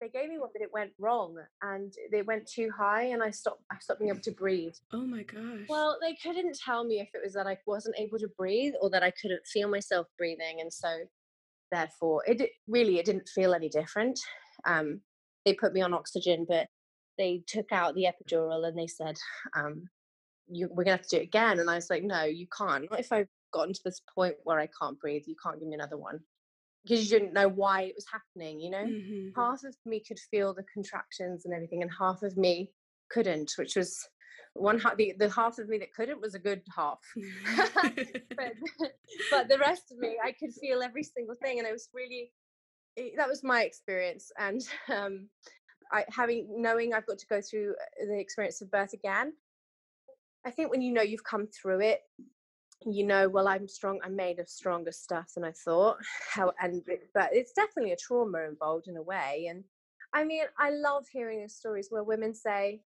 They 0.00 0.08
gave 0.08 0.28
me 0.28 0.38
one, 0.38 0.50
but 0.52 0.60
it 0.60 0.68
went 0.74 0.90
wrong, 0.98 1.36
and 1.62 1.94
they 2.12 2.20
went 2.20 2.46
too 2.46 2.70
high, 2.76 3.04
and 3.04 3.22
I 3.22 3.30
stopped. 3.30 3.62
I 3.70 3.76
stopped 3.80 4.00
being 4.00 4.10
able 4.10 4.20
to 4.20 4.32
breathe. 4.32 4.74
Oh 4.92 5.06
my 5.06 5.22
gosh. 5.22 5.66
Well, 5.70 5.96
they 6.02 6.14
couldn't 6.22 6.58
tell 6.58 6.84
me 6.84 7.00
if 7.00 7.08
it 7.14 7.22
was 7.24 7.32
that 7.32 7.46
I 7.46 7.56
wasn't 7.66 7.96
able 7.98 8.18
to 8.18 8.28
breathe 8.36 8.74
or 8.82 8.90
that 8.90 9.02
I 9.02 9.10
couldn't 9.10 9.46
feel 9.46 9.70
myself 9.70 10.06
breathing, 10.18 10.60
and 10.60 10.70
so 10.70 10.88
therefore 11.72 12.22
it 12.26 12.50
really 12.68 12.98
it 12.98 13.06
didn't 13.06 13.28
feel 13.28 13.54
any 13.54 13.68
different 13.68 14.20
um, 14.66 15.00
they 15.46 15.54
put 15.54 15.72
me 15.72 15.80
on 15.80 15.94
oxygen 15.94 16.44
but 16.46 16.66
they 17.16 17.42
took 17.46 17.72
out 17.72 17.94
the 17.94 18.04
epidural 18.04 18.66
and 18.66 18.78
they 18.78 18.86
said 18.86 19.16
um, 19.56 19.84
you, 20.48 20.68
we're 20.70 20.84
gonna 20.84 20.96
have 20.98 21.06
to 21.06 21.16
do 21.16 21.22
it 21.22 21.26
again. 21.26 21.58
And 21.58 21.70
i 21.70 21.76
was 21.76 21.88
like 21.88 22.02
no 22.02 22.24
you 22.24 22.46
can't. 22.56 22.90
Not 22.90 23.00
if 23.00 23.12
i've 23.12 23.28
gotten 23.52 23.72
to 23.72 23.80
this 23.84 24.02
point 24.14 24.34
where 24.42 24.60
i 24.60 24.68
can't 24.80 25.00
breathe 25.00 25.22
you 25.26 25.36
can't 25.42 25.58
give 25.58 25.68
me 25.68 25.74
another 25.74 25.96
one. 25.96 26.18
Because 26.84 27.10
you 27.10 27.18
didn't 27.18 27.32
know 27.32 27.48
why 27.48 27.82
it 27.82 27.94
was 27.96 28.06
happening 28.12 28.60
you 28.60 28.70
know? 28.70 28.84
Mm-hmm. 28.84 29.40
half 29.40 29.64
of 29.64 29.74
me 29.86 30.02
could 30.06 30.18
feel 30.30 30.52
the 30.52 30.64
contractions 30.74 31.44
and 31.44 31.54
everything 31.54 31.82
and 31.82 31.90
half 31.98 32.22
of 32.22 32.36
me 32.36 32.70
couldn't 33.08 33.52
which 33.56 33.76
was 33.76 33.96
one 34.54 34.78
half 34.78 34.96
the, 34.96 35.14
the 35.18 35.30
half 35.30 35.58
of 35.58 35.68
me 35.68 35.78
that 35.78 35.92
couldn't 35.94 36.20
was 36.20 36.34
a 36.34 36.38
good 36.38 36.62
half. 36.74 36.98
But, 38.36 38.52
but 39.30 39.48
the 39.48 39.58
rest 39.58 39.90
of 39.90 39.98
me 39.98 40.16
i 40.22 40.32
could 40.32 40.52
feel 40.52 40.82
every 40.82 41.02
single 41.02 41.36
thing 41.42 41.58
and 41.58 41.66
I 41.66 41.72
was 41.72 41.88
really 41.94 42.30
it, 42.96 43.14
that 43.16 43.28
was 43.28 43.42
my 43.42 43.62
experience 43.62 44.32
and 44.38 44.62
um 44.94 45.28
I, 45.92 46.04
having 46.10 46.48
knowing 46.50 46.92
i've 46.92 47.06
got 47.06 47.18
to 47.18 47.26
go 47.26 47.40
through 47.40 47.74
uh, 48.02 48.06
the 48.06 48.18
experience 48.18 48.60
of 48.60 48.70
birth 48.70 48.92
again 48.92 49.32
i 50.44 50.50
think 50.50 50.70
when 50.70 50.82
you 50.82 50.92
know 50.92 51.02
you've 51.02 51.24
come 51.24 51.46
through 51.46 51.80
it 51.80 52.00
you 52.84 53.04
know 53.04 53.28
well 53.28 53.48
i'm 53.48 53.68
strong 53.68 54.00
i'm 54.04 54.16
made 54.16 54.38
of 54.38 54.48
stronger 54.48 54.92
stuff 54.92 55.32
than 55.34 55.44
i 55.44 55.52
thought 55.52 55.96
how 56.32 56.52
and 56.60 56.82
but 57.14 57.30
it's 57.32 57.52
definitely 57.52 57.92
a 57.92 57.96
trauma 57.96 58.40
involved 58.40 58.88
in 58.88 58.96
a 58.96 59.02
way 59.02 59.46
and 59.48 59.64
i 60.12 60.24
mean 60.24 60.44
i 60.58 60.70
love 60.70 61.04
hearing 61.12 61.42
the 61.42 61.48
stories 61.48 61.88
where 61.90 62.04
women 62.04 62.34
say 62.34 62.80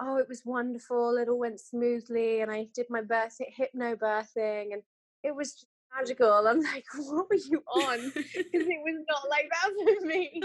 oh, 0.00 0.16
it 0.16 0.28
was 0.28 0.42
wonderful. 0.44 1.16
It 1.16 1.28
all 1.28 1.38
went 1.38 1.60
smoothly. 1.60 2.40
And 2.40 2.50
I 2.50 2.68
did 2.74 2.86
my 2.90 3.00
birth, 3.00 3.38
hypnobirthing, 3.58 4.72
and 4.72 4.82
it 5.22 5.34
was 5.34 5.66
magical. 5.96 6.46
I'm 6.46 6.60
like, 6.60 6.84
what 6.96 7.28
were 7.28 7.36
you 7.36 7.62
on? 7.74 8.12
Because 8.14 8.66
it 8.68 8.80
was 8.82 9.04
not 9.08 9.28
like 9.30 9.48
that 9.50 9.70
for 9.84 10.06
me. 10.06 10.42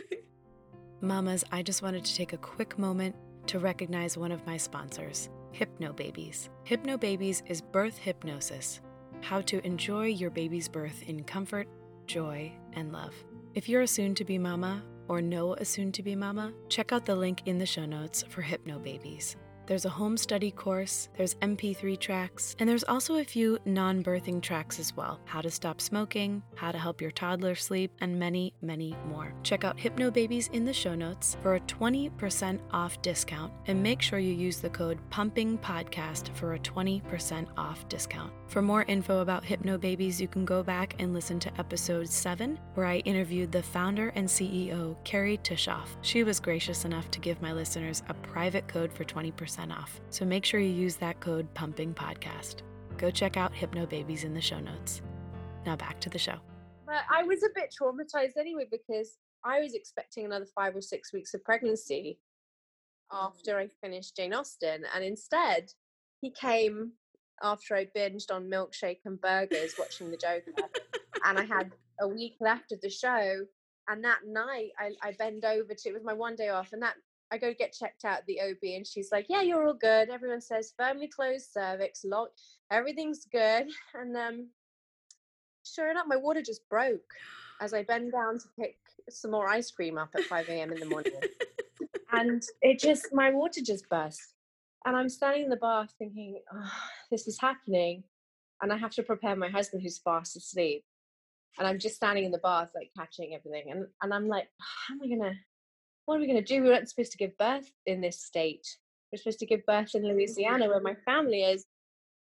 Mamas, 1.00 1.44
I 1.50 1.62
just 1.62 1.82
wanted 1.82 2.04
to 2.04 2.14
take 2.14 2.32
a 2.32 2.38
quick 2.38 2.78
moment 2.78 3.16
to 3.46 3.58
recognize 3.58 4.16
one 4.16 4.30
of 4.32 4.46
my 4.46 4.56
sponsors, 4.56 5.28
Hypnobabies. 5.52 6.48
Hypno 6.64 6.96
Babies 6.96 7.42
is 7.46 7.60
birth 7.60 7.98
hypnosis, 7.98 8.80
how 9.20 9.40
to 9.42 9.64
enjoy 9.66 10.06
your 10.06 10.30
baby's 10.30 10.68
birth 10.68 11.02
in 11.08 11.24
comfort, 11.24 11.66
joy, 12.06 12.52
and 12.74 12.92
love. 12.92 13.14
If 13.54 13.68
you're 13.68 13.82
a 13.82 13.86
soon 13.86 14.14
to 14.14 14.24
be 14.24 14.38
mama 14.38 14.82
or 15.08 15.20
know 15.20 15.54
a 15.54 15.64
soon 15.64 15.90
to 15.92 16.02
be 16.02 16.14
mama, 16.14 16.52
check 16.68 16.92
out 16.92 17.04
the 17.04 17.16
link 17.16 17.42
in 17.46 17.58
the 17.58 17.66
show 17.66 17.84
notes 17.84 18.24
for 18.28 18.42
Hypnobabies. 18.42 19.36
There's 19.66 19.84
a 19.84 19.90
home 19.90 20.16
study 20.16 20.50
course, 20.50 21.08
there's 21.16 21.36
MP3 21.36 21.98
tracks, 21.98 22.56
and 22.58 22.68
there's 22.68 22.82
also 22.84 23.16
a 23.16 23.24
few 23.24 23.58
non 23.64 24.02
birthing 24.02 24.42
tracks 24.42 24.80
as 24.80 24.96
well 24.96 25.20
how 25.24 25.40
to 25.40 25.50
stop 25.50 25.80
smoking, 25.80 26.42
how 26.56 26.72
to 26.72 26.78
help 26.78 27.00
your 27.00 27.12
toddler 27.12 27.54
sleep, 27.54 27.92
and 28.00 28.18
many, 28.18 28.54
many 28.60 28.96
more. 29.08 29.32
Check 29.44 29.64
out 29.64 29.78
Hypnobabies 29.78 30.50
in 30.52 30.64
the 30.64 30.72
show 30.72 30.94
notes 30.94 31.36
for 31.42 31.54
a 31.54 31.60
20% 31.60 32.60
off 32.72 33.00
discount, 33.02 33.52
and 33.66 33.82
make 33.82 34.02
sure 34.02 34.18
you 34.18 34.34
use 34.34 34.58
the 34.58 34.70
code 34.70 34.98
PUMPINGPODCAST 35.10 36.34
for 36.34 36.54
a 36.54 36.58
20% 36.58 37.46
off 37.56 37.88
discount. 37.88 38.32
For 38.48 38.62
more 38.62 38.82
info 38.88 39.20
about 39.20 39.44
Hypnobabies, 39.44 40.20
you 40.20 40.28
can 40.28 40.44
go 40.44 40.62
back 40.62 40.96
and 40.98 41.14
listen 41.14 41.38
to 41.40 41.60
episode 41.60 42.08
7, 42.08 42.58
where 42.74 42.86
I 42.86 42.98
interviewed 42.98 43.52
the 43.52 43.62
founder 43.62 44.08
and 44.16 44.26
CEO, 44.26 44.96
Kerry 45.04 45.38
Tuschhoff. 45.38 45.88
She 46.02 46.24
was 46.24 46.40
gracious 46.40 46.84
enough 46.84 47.10
to 47.12 47.20
give 47.20 47.40
my 47.40 47.52
listeners 47.52 48.02
a 48.08 48.14
private 48.14 48.66
code 48.66 48.92
for 48.92 49.04
20% 49.04 49.51
off. 49.58 50.00
So 50.10 50.24
make 50.24 50.44
sure 50.44 50.60
you 50.60 50.72
use 50.72 50.96
that 50.96 51.20
code 51.20 51.52
Pumping 51.54 51.94
Podcast. 51.94 52.56
Go 52.98 53.10
check 53.10 53.36
out 53.36 53.52
Hypnobabies 53.52 54.24
in 54.24 54.34
the 54.34 54.40
show 54.40 54.60
notes. 54.60 55.02
Now 55.66 55.76
back 55.76 56.00
to 56.00 56.10
the 56.10 56.18
show. 56.18 56.36
But 56.86 57.02
I 57.10 57.22
was 57.22 57.42
a 57.42 57.48
bit 57.54 57.72
traumatized 57.80 58.36
anyway 58.38 58.66
because 58.70 59.16
I 59.44 59.60
was 59.60 59.74
expecting 59.74 60.24
another 60.24 60.46
five 60.54 60.76
or 60.76 60.80
six 60.80 61.12
weeks 61.12 61.34
of 61.34 61.42
pregnancy 61.44 62.18
after 63.12 63.58
I 63.58 63.68
finished 63.82 64.16
Jane 64.16 64.32
Austen, 64.32 64.84
and 64.94 65.04
instead 65.04 65.70
he 66.20 66.30
came 66.30 66.92
after 67.42 67.74
I 67.74 67.86
binged 67.96 68.30
on 68.30 68.48
milkshake 68.48 69.00
and 69.04 69.20
burgers 69.20 69.74
watching 69.78 70.10
the 70.10 70.16
Joker, 70.16 70.52
and 71.24 71.38
I 71.38 71.44
had 71.44 71.72
a 72.00 72.08
week 72.08 72.36
left 72.40 72.72
of 72.72 72.80
the 72.80 72.90
show. 72.90 73.44
And 73.88 74.04
that 74.04 74.20
night, 74.24 74.70
I, 74.78 74.92
I 75.02 75.12
bend 75.18 75.44
over 75.44 75.74
to 75.74 75.88
it 75.88 75.92
was 75.92 76.04
my 76.04 76.12
one 76.12 76.36
day 76.36 76.50
off, 76.50 76.72
and 76.72 76.82
that 76.82 76.94
I 77.32 77.38
go 77.38 77.54
get 77.58 77.72
checked 77.72 78.04
out 78.04 78.20
the 78.26 78.40
OB 78.42 78.58
and 78.62 78.86
she's 78.86 79.10
like, 79.10 79.26
Yeah, 79.30 79.40
you're 79.40 79.66
all 79.66 79.74
good. 79.74 80.10
Everyone 80.10 80.42
says 80.42 80.74
firmly 80.78 81.08
closed 81.08 81.50
cervix, 81.50 82.04
locked, 82.04 82.40
everything's 82.70 83.24
good. 83.24 83.68
And 83.94 84.16
um 84.16 84.48
sure 85.64 85.90
enough, 85.90 86.04
my 86.06 86.16
water 86.16 86.42
just 86.42 86.68
broke 86.68 87.14
as 87.60 87.72
I 87.72 87.84
bend 87.84 88.12
down 88.12 88.38
to 88.38 88.44
pick 88.60 88.76
some 89.08 89.30
more 89.30 89.48
ice 89.48 89.70
cream 89.70 89.96
up 89.96 90.10
at 90.14 90.24
5 90.24 90.48
a.m. 90.50 90.72
in 90.72 90.80
the 90.80 90.86
morning. 90.86 91.12
and 92.12 92.42
it 92.60 92.78
just 92.78 93.06
my 93.14 93.30
water 93.30 93.62
just 93.64 93.88
burst. 93.88 94.34
And 94.84 94.94
I'm 94.94 95.08
standing 95.08 95.44
in 95.44 95.50
the 95.50 95.56
bath 95.56 95.94
thinking, 95.98 96.40
oh, 96.52 96.72
this 97.10 97.26
is 97.28 97.40
happening. 97.40 98.04
And 98.60 98.72
I 98.72 98.76
have 98.76 98.90
to 98.92 99.02
prepare 99.02 99.36
my 99.36 99.48
husband 99.48 99.82
who's 99.82 99.98
fast 99.98 100.36
asleep. 100.36 100.84
And 101.58 101.66
I'm 101.66 101.78
just 101.78 101.96
standing 101.96 102.24
in 102.24 102.30
the 102.30 102.38
bath, 102.38 102.70
like 102.74 102.90
catching 102.96 103.34
everything. 103.34 103.70
And 103.70 103.86
and 104.02 104.12
I'm 104.12 104.28
like, 104.28 104.48
how 104.58 104.94
am 104.94 105.00
I 105.02 105.08
gonna 105.08 105.34
what 106.06 106.16
are 106.16 106.20
we 106.20 106.26
going 106.26 106.42
to 106.42 106.44
do? 106.44 106.62
We 106.62 106.68
weren't 106.68 106.88
supposed 106.88 107.12
to 107.12 107.18
give 107.18 107.36
birth 107.38 107.70
in 107.86 108.00
this 108.00 108.22
state. 108.22 108.66
We're 109.12 109.18
supposed 109.18 109.38
to 109.40 109.46
give 109.46 109.64
birth 109.66 109.94
in 109.94 110.02
mm-hmm. 110.02 110.12
Louisiana, 110.12 110.68
where 110.68 110.80
my 110.80 110.94
family 111.04 111.42
is. 111.42 111.66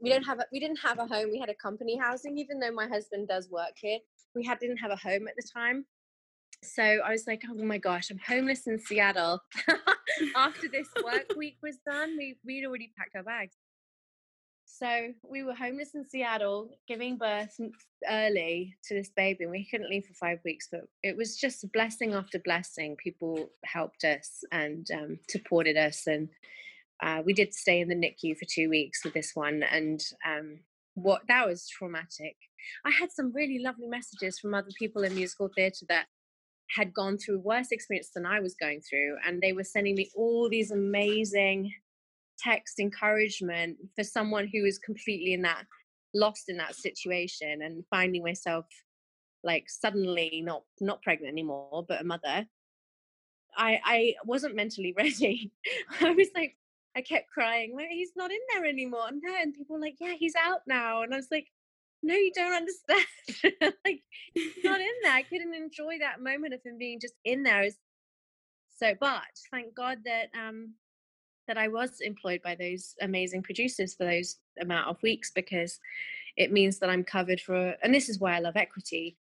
We 0.01 0.11
don't 0.11 0.25
have 0.25 0.39
a, 0.39 0.45
we 0.53 0.61
didn't 0.61 0.81
have 0.81 0.99
a 0.99 1.07
home. 1.07 1.31
We 1.31 1.39
had 1.39 1.49
a 1.49 1.55
company 1.55 1.97
housing, 1.97 2.37
even 2.37 2.61
though 2.61 2.73
my 2.73 2.87
husband 2.87 3.29
does 3.29 3.49
work 3.51 3.73
here. 3.77 3.99
We 4.35 4.45
had 4.45 4.59
didn't 4.59 4.79
have 4.79 4.91
a 4.91 4.97
home 4.97 5.29
at 5.29 5.35
the 5.37 5.49
time. 5.55 5.87
So 6.63 6.83
I 6.83 7.11
was 7.11 7.27
like, 7.27 7.43
oh 7.49 7.55
my 7.55 7.79
gosh, 7.79 8.11
I'm 8.11 8.19
homeless 8.19 8.67
in 8.67 8.79
Seattle. 8.79 9.41
After 10.37 10.69
this 10.69 10.89
work 11.05 11.35
week 11.37 11.59
was 11.63 11.79
done, 11.87 12.17
we 12.17 12.39
we'd 12.45 12.67
already 12.67 12.93
packed 12.97 13.17
our 13.17 13.23
bags. 13.23 13.57
So 14.77 15.13
we 15.23 15.45
were 15.45 15.55
homeless 15.55 15.95
in 15.95 16.05
Seattle, 16.05 16.69
giving 16.89 17.17
birth 17.17 17.61
early 18.11 18.75
to 18.85 18.95
this 18.95 19.11
baby, 19.15 19.45
and 19.45 19.53
we 19.53 19.69
couldn't 19.71 19.89
leave 19.89 20.05
for 20.05 20.15
five 20.15 20.41
weeks. 20.45 20.67
But 20.71 20.89
it 21.05 21.17
was 21.17 21.37
just 21.37 21.71
blessing 21.73 22.13
after 22.13 22.41
blessing. 22.41 22.97
People 22.97 23.51
helped 23.65 24.03
us 24.03 24.43
and 24.51 24.85
um, 24.93 25.19
supported 25.31 25.77
us, 25.77 26.09
and 26.09 26.29
uh, 27.01 27.23
we 27.25 27.35
did 27.35 27.55
stay 27.55 27.81
in 27.81 27.89
the 27.89 27.95
NICU 27.95 28.37
for 28.37 28.47
two 28.51 28.69
weeks 28.69 29.05
with 29.05 29.15
this 29.15 29.31
one. 29.35 29.63
And 29.63 30.01
um, 30.27 30.59
what 30.95 31.23
that 31.29 31.47
was 31.47 31.69
traumatic. 31.69 32.35
I 32.85 32.91
had 32.91 33.13
some 33.13 33.33
really 33.33 33.61
lovely 33.61 33.87
messages 33.87 34.41
from 34.41 34.55
other 34.55 34.73
people 34.77 35.05
in 35.05 35.15
musical 35.15 35.51
theatre 35.55 35.87
that 35.89 36.07
had 36.77 36.93
gone 36.93 37.19
through 37.19 37.39
worse 37.39 37.71
experience 37.71 38.11
than 38.13 38.27
I 38.27 38.41
was 38.41 38.57
going 38.61 38.81
through, 38.81 39.19
and 39.25 39.41
they 39.41 39.53
were 39.53 39.63
sending 39.63 39.95
me 39.95 40.11
all 40.17 40.49
these 40.51 40.73
amazing 40.73 41.73
text 42.39 42.81
encouragement 42.81 43.77
for 43.97 44.05
someone 44.05 44.49
who 44.53 44.65
is 44.65 44.79
completely 44.79 45.35
in 45.35 45.43
that 45.43 45.65
lost 46.15 46.49
in 46.49 46.57
that 46.57 46.77
situation 46.77 47.63
and 47.63 47.85
finding 47.91 48.23
myself 48.23 48.67
like 49.43 49.65
suddenly 49.69 50.43
not 50.45 50.63
not 50.81 51.03
pregnant 51.03 51.33
anymore 51.33 51.85
but 51.87 52.01
a 52.01 52.05
mother. 52.05 52.47
I 53.57 53.81
i 53.85 54.15
wasn't 54.25 54.57
mentally 54.57 54.93
ready. 54.97 55.53
I 56.01 56.11
was 56.13 56.29
like 56.35 56.57
i 56.97 57.01
kept 57.01 57.29
crying 57.29 57.77
he's 57.91 58.13
not 58.15 58.31
in 58.31 58.39
there 58.53 58.65
anymore 58.65 59.09
and 59.09 59.53
people 59.53 59.75
were 59.75 59.83
like 59.83 59.97
yeah 60.01 60.15
he's 60.17 60.35
out 60.41 60.61
now 60.65 61.03
and 61.03 61.13
i 61.13 61.17
was 61.17 61.27
like 61.29 61.49
no 62.05 62.15
you 62.15 62.31
don't 62.35 62.53
understand. 62.53 63.07
Like 63.85 64.03
he's 64.35 64.53
not 64.63 64.81
in 64.81 64.87
there. 65.03 65.13
I 65.13 65.23
couldn't 65.23 65.55
enjoy 65.55 65.99
that 66.01 66.21
moment 66.21 66.55
of 66.55 66.61
him 66.65 66.79
being 66.79 67.01
just 67.01 67.15
in 67.25 67.43
there. 67.43 67.69
So 68.79 68.95
but 69.01 69.23
thank 69.51 69.75
god 69.75 69.99
that 70.05 70.29
um 70.39 70.75
that 71.49 71.59
I 71.59 71.69
was 71.69 72.01
employed 72.01 72.41
by 72.43 72.55
those 72.55 72.95
amazing 73.01 73.43
producers 73.43 73.95
for 73.95 74.05
those 74.05 74.37
amount 74.61 74.89
of 74.89 75.03
weeks 75.03 75.31
because 75.31 75.79
it 76.37 76.53
means 76.53 76.79
that 76.79 76.91
I'm 76.91 77.05
covered 77.05 77.41
for, 77.41 77.75
and 77.83 77.95
this 77.95 78.09
is 78.09 78.19
why 78.19 78.37
I 78.37 78.41
love 78.41 78.57
equity, 78.57 79.17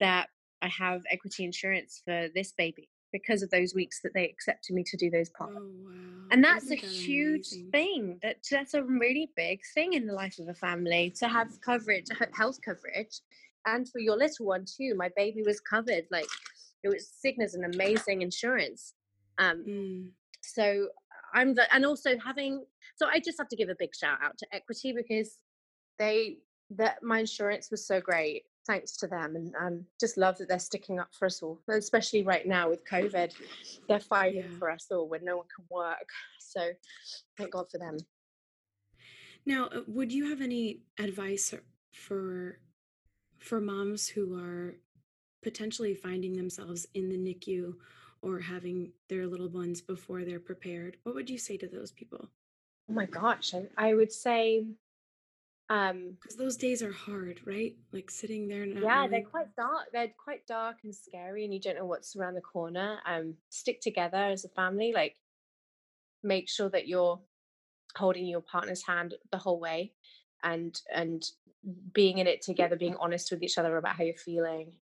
that 0.00 0.28
I 0.62 0.68
have 0.68 1.02
equity 1.10 1.44
insurance 1.44 2.02
for 2.04 2.28
this 2.34 2.52
baby 2.52 2.88
because 3.12 3.42
of 3.42 3.50
those 3.50 3.74
weeks 3.74 4.00
that 4.02 4.12
they 4.14 4.24
accepted 4.24 4.74
me 4.74 4.82
to 4.84 4.96
do 4.96 5.10
those 5.10 5.30
parts. 5.30 5.54
Oh, 5.56 5.70
wow. 5.84 5.92
And 6.32 6.42
that's 6.42 6.64
Isn't 6.64 6.78
a 6.78 6.80
that 6.82 6.90
huge 6.90 7.52
amazing? 7.52 7.70
thing. 7.70 8.18
That 8.22 8.36
that's 8.50 8.74
a 8.74 8.82
really 8.82 9.30
big 9.36 9.60
thing 9.74 9.92
in 9.92 10.06
the 10.06 10.12
life 10.12 10.38
of 10.38 10.48
a 10.48 10.54
family 10.54 11.14
to 11.18 11.28
have 11.28 11.60
coverage, 11.60 12.06
health 12.34 12.58
coverage, 12.64 13.20
and 13.64 13.88
for 13.88 14.00
your 14.00 14.16
little 14.16 14.46
one 14.46 14.64
too. 14.64 14.94
My 14.96 15.10
baby 15.16 15.42
was 15.42 15.60
covered. 15.60 16.06
Like 16.10 16.26
it 16.82 16.88
was 16.88 17.10
Cigna's 17.24 17.54
an 17.54 17.64
amazing 17.64 18.22
insurance. 18.22 18.94
Um, 19.38 19.64
mm. 19.68 20.08
So 20.42 20.88
I'm 21.34 21.54
the, 21.54 21.72
and 21.74 21.84
also 21.84 22.10
having, 22.24 22.64
so 22.96 23.06
I 23.06 23.20
just 23.20 23.38
have 23.38 23.48
to 23.48 23.56
give 23.56 23.68
a 23.68 23.76
big 23.78 23.94
shout 23.94 24.18
out 24.22 24.38
to 24.38 24.46
Equity 24.52 24.92
because 24.92 25.38
they, 25.98 26.38
that 26.70 27.02
my 27.02 27.20
insurance 27.20 27.70
was 27.70 27.86
so 27.86 28.00
great 28.00 28.44
thanks 28.66 28.96
to 28.96 29.06
them 29.06 29.36
and 29.36 29.54
um, 29.60 29.84
just 30.00 30.16
love 30.16 30.36
that 30.38 30.48
they're 30.48 30.58
sticking 30.58 30.98
up 30.98 31.08
for 31.16 31.26
us 31.26 31.42
all 31.42 31.60
especially 31.68 32.24
right 32.24 32.46
now 32.46 32.68
with 32.68 32.84
covid 32.84 33.32
they're 33.88 34.00
fighting 34.00 34.44
yeah. 34.50 34.58
for 34.58 34.70
us 34.70 34.86
all 34.90 35.08
when 35.08 35.24
no 35.24 35.36
one 35.36 35.46
can 35.54 35.64
work 35.70 36.08
so 36.40 36.70
thank 37.38 37.52
god 37.52 37.66
for 37.70 37.78
them 37.78 37.96
now 39.44 39.66
uh, 39.66 39.82
would 39.86 40.12
you 40.12 40.28
have 40.28 40.40
any 40.40 40.80
advice 40.98 41.54
for 41.92 42.58
for 43.38 43.60
moms 43.60 44.08
who 44.08 44.36
are 44.36 44.76
potentially 45.42 45.94
finding 45.94 46.32
themselves 46.32 46.86
in 46.94 47.08
the 47.08 47.16
NICU 47.16 47.74
or 48.26 48.40
having 48.40 48.92
their 49.08 49.26
little 49.26 49.48
ones 49.48 49.80
before 49.80 50.24
they're 50.24 50.40
prepared, 50.40 50.96
what 51.04 51.14
would 51.14 51.30
you 51.30 51.38
say 51.38 51.56
to 51.58 51.68
those 51.68 51.92
people? 51.92 52.28
Oh 52.88 52.92
my 52.92 53.06
gosh, 53.06 53.54
I, 53.54 53.68
I 53.76 53.94
would 53.94 54.12
say 54.12 54.66
um 55.68 56.16
Because 56.20 56.36
those 56.36 56.56
days 56.56 56.82
are 56.82 56.92
hard, 56.92 57.40
right? 57.44 57.76
Like 57.92 58.10
sitting 58.10 58.48
there 58.48 58.66
not 58.66 58.82
yeah, 58.82 59.06
they're 59.08 59.22
quite 59.22 59.54
dark. 59.56 59.86
They're 59.92 60.12
quite 60.22 60.46
dark 60.46 60.78
and 60.84 60.94
scary 60.94 61.44
and 61.44 61.52
you 61.54 61.60
don't 61.60 61.76
know 61.76 61.86
what's 61.86 62.14
around 62.16 62.34
the 62.34 62.40
corner. 62.40 62.98
Um 63.06 63.34
stick 63.50 63.80
together 63.80 64.16
as 64.18 64.44
a 64.44 64.48
family, 64.50 64.92
like 64.94 65.16
make 66.22 66.48
sure 66.48 66.68
that 66.70 66.88
you're 66.88 67.20
holding 67.96 68.26
your 68.26 68.40
partner's 68.40 68.84
hand 68.86 69.14
the 69.30 69.38
whole 69.38 69.60
way 69.60 69.92
and 70.42 70.80
and 70.92 71.30
being 71.92 72.18
in 72.18 72.26
it 72.26 72.42
together, 72.42 72.76
being 72.76 72.96
honest 72.96 73.30
with 73.30 73.42
each 73.42 73.58
other 73.58 73.76
about 73.76 73.96
how 73.96 74.04
you're 74.04 74.14
feeling. 74.14 74.72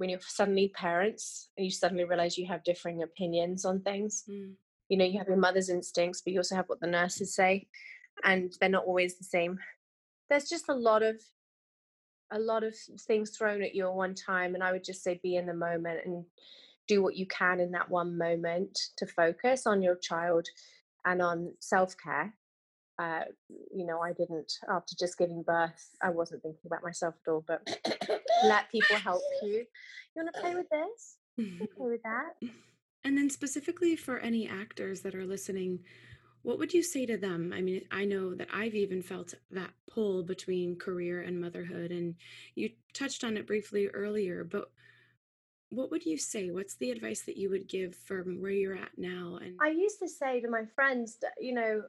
When 0.00 0.08
you're 0.08 0.20
suddenly 0.22 0.68
parents 0.68 1.50
and 1.58 1.66
you 1.66 1.70
suddenly 1.70 2.04
realize 2.04 2.38
you 2.38 2.46
have 2.46 2.64
differing 2.64 3.02
opinions 3.02 3.66
on 3.66 3.82
things, 3.82 4.24
Mm, 4.26 4.54
you 4.88 4.96
know, 4.96 5.04
you 5.04 5.18
have 5.18 5.28
your 5.28 5.36
mother's 5.36 5.68
instincts, 5.68 6.22
but 6.22 6.32
you 6.32 6.40
also 6.40 6.56
have 6.56 6.70
what 6.70 6.80
the 6.80 6.86
nurses 6.86 7.34
say, 7.34 7.68
and 8.24 8.50
they're 8.58 8.70
not 8.70 8.86
always 8.86 9.18
the 9.18 9.24
same. 9.24 9.58
There's 10.30 10.48
just 10.48 10.70
a 10.70 10.74
lot 10.74 11.02
of 11.02 11.16
a 12.32 12.38
lot 12.38 12.64
of 12.64 12.74
things 13.06 13.36
thrown 13.36 13.62
at 13.62 13.74
you 13.74 13.86
at 13.86 13.94
one 13.94 14.14
time, 14.14 14.54
and 14.54 14.64
I 14.64 14.72
would 14.72 14.84
just 14.84 15.02
say 15.02 15.20
be 15.22 15.36
in 15.36 15.44
the 15.44 15.52
moment 15.54 16.00
and 16.06 16.24
do 16.88 17.02
what 17.02 17.16
you 17.16 17.26
can 17.26 17.60
in 17.60 17.72
that 17.72 17.90
one 17.90 18.16
moment 18.16 18.78
to 18.96 19.06
focus 19.06 19.66
on 19.66 19.82
your 19.82 19.96
child 19.96 20.48
and 21.04 21.20
on 21.20 21.52
self 21.60 21.94
care. 22.02 22.34
Uh, 23.00 23.24
you 23.74 23.86
know, 23.86 24.00
I 24.00 24.12
didn't 24.12 24.52
after 24.68 24.94
just 24.98 25.16
giving 25.16 25.42
birth. 25.42 25.96
I 26.02 26.10
wasn't 26.10 26.42
thinking 26.42 26.60
about 26.66 26.82
myself 26.82 27.14
at 27.26 27.30
all, 27.30 27.44
but 27.46 27.66
let 28.44 28.70
people 28.70 28.96
help 28.96 29.22
you. 29.42 29.64
You 30.14 30.22
want 30.22 30.34
to 30.34 30.40
play 30.40 30.54
with 30.54 30.66
this? 30.68 31.16
Play 31.76 31.90
with 31.90 32.02
that. 32.02 32.34
And 33.02 33.16
then 33.16 33.30
specifically 33.30 33.96
for 33.96 34.18
any 34.18 34.46
actors 34.46 35.00
that 35.00 35.14
are 35.14 35.24
listening, 35.24 35.78
what 36.42 36.58
would 36.58 36.74
you 36.74 36.82
say 36.82 37.06
to 37.06 37.16
them? 37.16 37.50
I 37.50 37.62
mean, 37.62 37.80
I 37.90 38.04
know 38.04 38.34
that 38.34 38.48
I've 38.52 38.74
even 38.74 39.00
felt 39.00 39.32
that 39.52 39.70
pull 39.90 40.22
between 40.22 40.76
career 40.76 41.22
and 41.22 41.40
motherhood, 41.40 41.92
and 41.92 42.14
you 42.56 42.68
touched 42.92 43.24
on 43.24 43.38
it 43.38 43.46
briefly 43.46 43.88
earlier, 43.88 44.44
but 44.44 44.70
what 45.70 45.90
would 45.90 46.04
you 46.04 46.18
say? 46.18 46.50
What's 46.50 46.74
the 46.74 46.90
advice 46.90 47.22
that 47.22 47.38
you 47.38 47.48
would 47.48 47.68
give 47.68 47.94
from 47.94 48.42
where 48.42 48.50
you're 48.50 48.76
at 48.76 48.98
now? 48.98 49.38
And 49.42 49.56
I 49.62 49.70
used 49.70 49.98
to 50.00 50.08
say 50.08 50.42
to 50.42 50.50
my 50.50 50.64
friends 50.74 51.16
that, 51.22 51.32
you 51.40 51.54
know, 51.54 51.82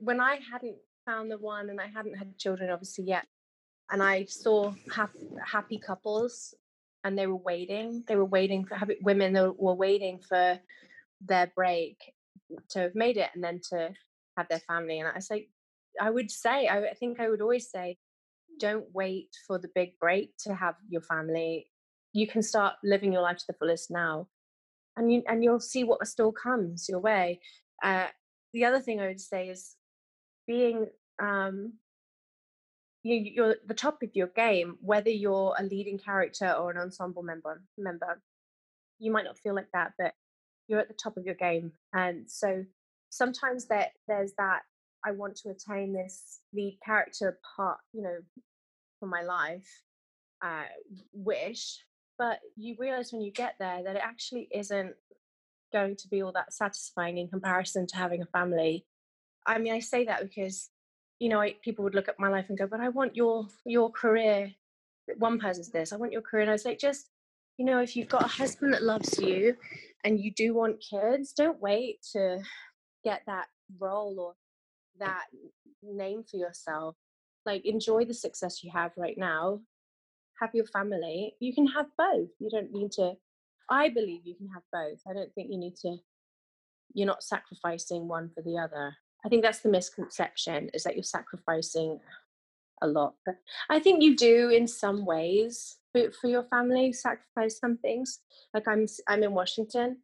when 0.00 0.20
I 0.20 0.38
hadn't 0.50 0.76
found 1.06 1.30
the 1.30 1.38
one 1.38 1.70
and 1.70 1.80
I 1.80 1.86
hadn't 1.86 2.16
had 2.16 2.38
children, 2.38 2.70
obviously, 2.70 3.04
yet, 3.04 3.26
and 3.90 4.02
I 4.02 4.24
saw 4.24 4.72
hap- 4.94 5.10
happy 5.44 5.78
couples 5.78 6.54
and 7.04 7.18
they 7.18 7.26
were 7.26 7.36
waiting, 7.36 8.04
they 8.06 8.16
were 8.16 8.24
waiting 8.24 8.64
for 8.64 8.74
happy 8.74 8.96
women 9.02 9.32
that 9.32 9.58
were 9.58 9.74
waiting 9.74 10.20
for 10.20 10.58
their 11.20 11.50
break 11.54 11.96
to 12.70 12.80
have 12.80 12.94
made 12.94 13.16
it 13.16 13.30
and 13.34 13.42
then 13.42 13.60
to 13.70 13.90
have 14.36 14.48
their 14.48 14.60
family. 14.60 15.00
And 15.00 15.08
I 15.08 15.20
say, 15.20 15.48
I 16.00 16.10
would 16.10 16.30
say, 16.30 16.66
I, 16.66 16.88
I 16.88 16.94
think 16.94 17.20
I 17.20 17.28
would 17.28 17.40
always 17.40 17.70
say, 17.70 17.96
don't 18.58 18.86
wait 18.92 19.28
for 19.46 19.58
the 19.58 19.70
big 19.74 19.98
break 19.98 20.32
to 20.44 20.54
have 20.54 20.74
your 20.88 21.02
family. 21.02 21.70
You 22.12 22.26
can 22.26 22.42
start 22.42 22.74
living 22.82 23.12
your 23.12 23.22
life 23.22 23.38
to 23.38 23.44
the 23.48 23.54
fullest 23.54 23.90
now 23.90 24.28
and 24.96 25.12
you 25.12 25.22
and 25.28 25.42
you'll 25.42 25.60
see 25.60 25.84
what 25.84 26.06
still 26.06 26.32
comes 26.32 26.88
your 26.88 26.98
way. 26.98 27.40
Uh, 27.82 28.08
the 28.52 28.64
other 28.64 28.80
thing 28.80 29.00
I 29.00 29.06
would 29.06 29.20
say 29.20 29.48
is 29.48 29.76
being 30.48 30.86
um, 31.22 31.74
you, 33.04 33.14
you're 33.16 33.56
the 33.66 33.74
top 33.74 34.02
of 34.02 34.10
your 34.14 34.26
game, 34.28 34.76
whether 34.80 35.10
you're 35.10 35.54
a 35.56 35.62
leading 35.62 35.98
character 35.98 36.50
or 36.50 36.72
an 36.72 36.78
ensemble 36.78 37.22
member. 37.22 37.62
Member, 37.76 38.20
you 38.98 39.12
might 39.12 39.24
not 39.24 39.38
feel 39.38 39.54
like 39.54 39.70
that, 39.72 39.92
but 39.96 40.14
you're 40.66 40.80
at 40.80 40.88
the 40.88 40.94
top 40.94 41.16
of 41.16 41.24
your 41.24 41.36
game, 41.36 41.70
and 41.92 42.28
so 42.28 42.64
sometimes 43.10 43.66
that 43.66 43.92
there's 44.08 44.32
that 44.38 44.62
I 45.04 45.12
want 45.12 45.36
to 45.36 45.50
attain 45.50 45.92
this 45.92 46.40
lead 46.52 46.78
character 46.84 47.38
part, 47.56 47.78
you 47.92 48.02
know, 48.02 48.18
for 48.98 49.06
my 49.06 49.22
life, 49.22 49.82
uh, 50.42 50.64
wish, 51.12 51.84
but 52.18 52.40
you 52.56 52.74
realize 52.78 53.12
when 53.12 53.22
you 53.22 53.30
get 53.30 53.54
there 53.60 53.82
that 53.84 53.96
it 53.96 54.02
actually 54.04 54.48
isn't 54.52 54.94
going 55.72 55.96
to 55.96 56.08
be 56.08 56.22
all 56.22 56.32
that 56.32 56.52
satisfying 56.52 57.18
in 57.18 57.28
comparison 57.28 57.86
to 57.86 57.96
having 57.96 58.22
a 58.22 58.26
family. 58.26 58.84
I 59.48 59.58
mean, 59.58 59.72
I 59.72 59.80
say 59.80 60.04
that 60.04 60.22
because, 60.22 60.68
you 61.18 61.28
know, 61.28 61.40
I, 61.40 61.54
people 61.62 61.82
would 61.84 61.94
look 61.94 62.08
at 62.08 62.20
my 62.20 62.28
life 62.28 62.46
and 62.48 62.58
go, 62.58 62.66
"But 62.66 62.80
I 62.80 62.90
want 62.90 63.16
your 63.16 63.48
your 63.64 63.90
career." 63.90 64.52
One 65.16 65.38
person's 65.40 65.70
this. 65.70 65.92
I 65.92 65.96
want 65.96 66.12
your 66.12 66.20
career, 66.22 66.42
and 66.42 66.50
I 66.50 66.52
was 66.52 66.66
like, 66.66 66.78
just, 66.78 67.08
you 67.56 67.64
know, 67.64 67.80
if 67.80 67.96
you've 67.96 68.10
got 68.10 68.24
a 68.26 68.28
husband 68.28 68.74
that 68.74 68.82
loves 68.82 69.18
you, 69.18 69.56
and 70.04 70.20
you 70.20 70.30
do 70.30 70.54
want 70.54 70.84
kids, 70.84 71.32
don't 71.32 71.60
wait 71.60 72.02
to 72.12 72.42
get 73.04 73.22
that 73.26 73.46
role 73.78 74.20
or 74.20 74.34
that 74.98 75.24
name 75.82 76.24
for 76.30 76.36
yourself. 76.36 76.94
Like, 77.46 77.64
enjoy 77.64 78.04
the 78.04 78.12
success 78.12 78.62
you 78.62 78.70
have 78.72 78.92
right 78.98 79.16
now. 79.16 79.60
Have 80.40 80.50
your 80.54 80.66
family. 80.66 81.34
You 81.40 81.54
can 81.54 81.66
have 81.68 81.86
both. 81.96 82.28
You 82.38 82.50
don't 82.50 82.70
need 82.70 82.92
to. 82.92 83.14
I 83.70 83.88
believe 83.88 84.20
you 84.24 84.34
can 84.34 84.48
have 84.48 84.62
both. 84.70 85.00
I 85.08 85.14
don't 85.14 85.32
think 85.34 85.50
you 85.50 85.58
need 85.58 85.76
to 85.76 85.96
you're 86.94 87.06
not 87.06 87.22
sacrificing 87.22 88.08
one 88.08 88.30
for 88.34 88.42
the 88.42 88.58
other. 88.58 88.94
I 89.24 89.28
think 89.28 89.42
that's 89.42 89.60
the 89.60 89.68
misconception 89.68 90.70
is 90.74 90.84
that 90.84 90.94
you're 90.94 91.02
sacrificing 91.02 92.00
a 92.82 92.86
lot. 92.86 93.14
But 93.26 93.36
I 93.68 93.78
think 93.78 94.02
you 94.02 94.16
do 94.16 94.50
in 94.50 94.66
some 94.66 95.04
ways 95.04 95.76
for, 95.92 96.10
for 96.12 96.28
your 96.28 96.44
family 96.44 96.92
sacrifice 96.92 97.58
some 97.58 97.78
things. 97.78 98.20
Like 98.54 98.68
I'm 98.68 98.86
I'm 99.08 99.22
in 99.22 99.32
Washington, 99.32 99.98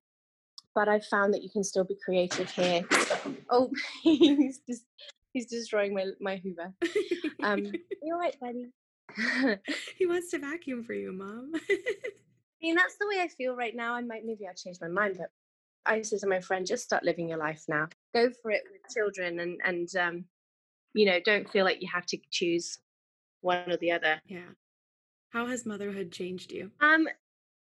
but 0.74 0.88
I 0.88 1.00
found 1.00 1.34
that 1.34 1.42
you 1.42 1.50
can 1.50 1.64
still 1.64 1.84
be 1.84 1.96
creative 2.04 2.50
here. 2.50 2.82
Oh, 3.50 3.70
he's 4.02 4.60
just 4.68 4.84
he's 5.32 5.46
destroying 5.46 5.94
my 5.94 6.06
my 6.20 6.36
Hoover. 6.36 6.72
Um, 7.42 7.72
you're 8.02 8.18
right, 8.18 8.38
buddy. 8.40 8.66
He 9.96 10.06
wants 10.06 10.30
to 10.30 10.38
vacuum 10.38 10.82
for 10.82 10.94
you, 10.94 11.12
mom. 11.12 11.52
I 11.70 12.66
mean, 12.66 12.76
that's 12.76 12.96
the 12.98 13.06
way 13.06 13.20
I 13.20 13.28
feel 13.28 13.54
right 13.54 13.76
now. 13.76 13.94
I 13.94 14.00
might 14.00 14.24
maybe 14.24 14.46
I'll 14.46 14.54
change 14.54 14.78
my 14.80 14.88
mind, 14.88 15.16
but 15.18 15.28
I 15.86 16.00
said 16.02 16.20
to 16.20 16.26
my 16.26 16.40
friend, 16.40 16.66
just 16.66 16.84
start 16.84 17.04
living 17.04 17.28
your 17.28 17.38
life 17.38 17.64
now. 17.68 17.88
Go 18.14 18.30
for 18.42 18.50
it 18.50 18.62
with 18.70 18.92
children, 18.92 19.40
and 19.40 19.60
and 19.64 19.88
um, 19.96 20.24
you 20.94 21.06
know, 21.06 21.18
don't 21.24 21.50
feel 21.50 21.64
like 21.64 21.82
you 21.82 21.88
have 21.92 22.06
to 22.06 22.18
choose 22.30 22.78
one 23.40 23.70
or 23.70 23.76
the 23.76 23.92
other. 23.92 24.20
yeah. 24.26 24.52
How 25.30 25.46
has 25.46 25.66
motherhood 25.66 26.12
changed 26.12 26.52
you? 26.52 26.70
Um, 26.80 27.08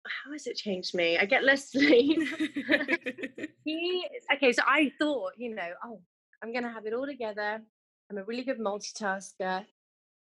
how 0.05 0.31
has 0.31 0.47
it 0.47 0.55
changed 0.55 0.95
me? 0.95 1.17
I 1.17 1.25
get 1.25 1.43
less 1.43 1.71
sleep. 1.71 2.19
he 3.65 4.07
okay, 4.33 4.53
so 4.53 4.63
I 4.65 4.91
thought, 4.97 5.33
you 5.37 5.53
know, 5.53 5.69
oh, 5.83 6.01
I'm 6.41 6.53
gonna 6.53 6.71
have 6.71 6.85
it 6.85 6.93
all 6.93 7.05
together. 7.05 7.61
I'm 8.09 8.17
a 8.17 8.23
really 8.23 8.43
good 8.43 8.59
multitasker. 8.59 9.65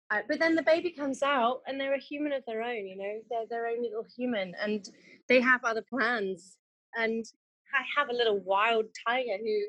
Uh, 0.09 0.21
but 0.27 0.39
then 0.39 0.55
the 0.55 0.63
baby 0.63 0.91
comes 0.91 1.23
out 1.23 1.61
and 1.67 1.79
they're 1.79 1.95
a 1.95 1.99
human 1.99 2.33
of 2.33 2.43
their 2.45 2.61
own, 2.61 2.85
you 2.85 2.95
know, 2.95 3.19
they're 3.29 3.47
their 3.49 3.67
own 3.67 3.81
little 3.81 4.05
human 4.15 4.53
and 4.61 4.89
they 5.27 5.41
have 5.41 5.63
other 5.63 5.81
plans. 5.81 6.57
And 6.95 7.25
I 7.73 7.81
have 7.97 8.09
a 8.09 8.13
little 8.13 8.39
wild 8.39 8.85
tiger 9.07 9.37
who 9.41 9.63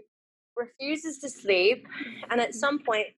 refuses 0.57 1.19
to 1.19 1.29
sleep. 1.29 1.87
And 2.31 2.40
at 2.40 2.55
some 2.55 2.81
point, 2.81 3.09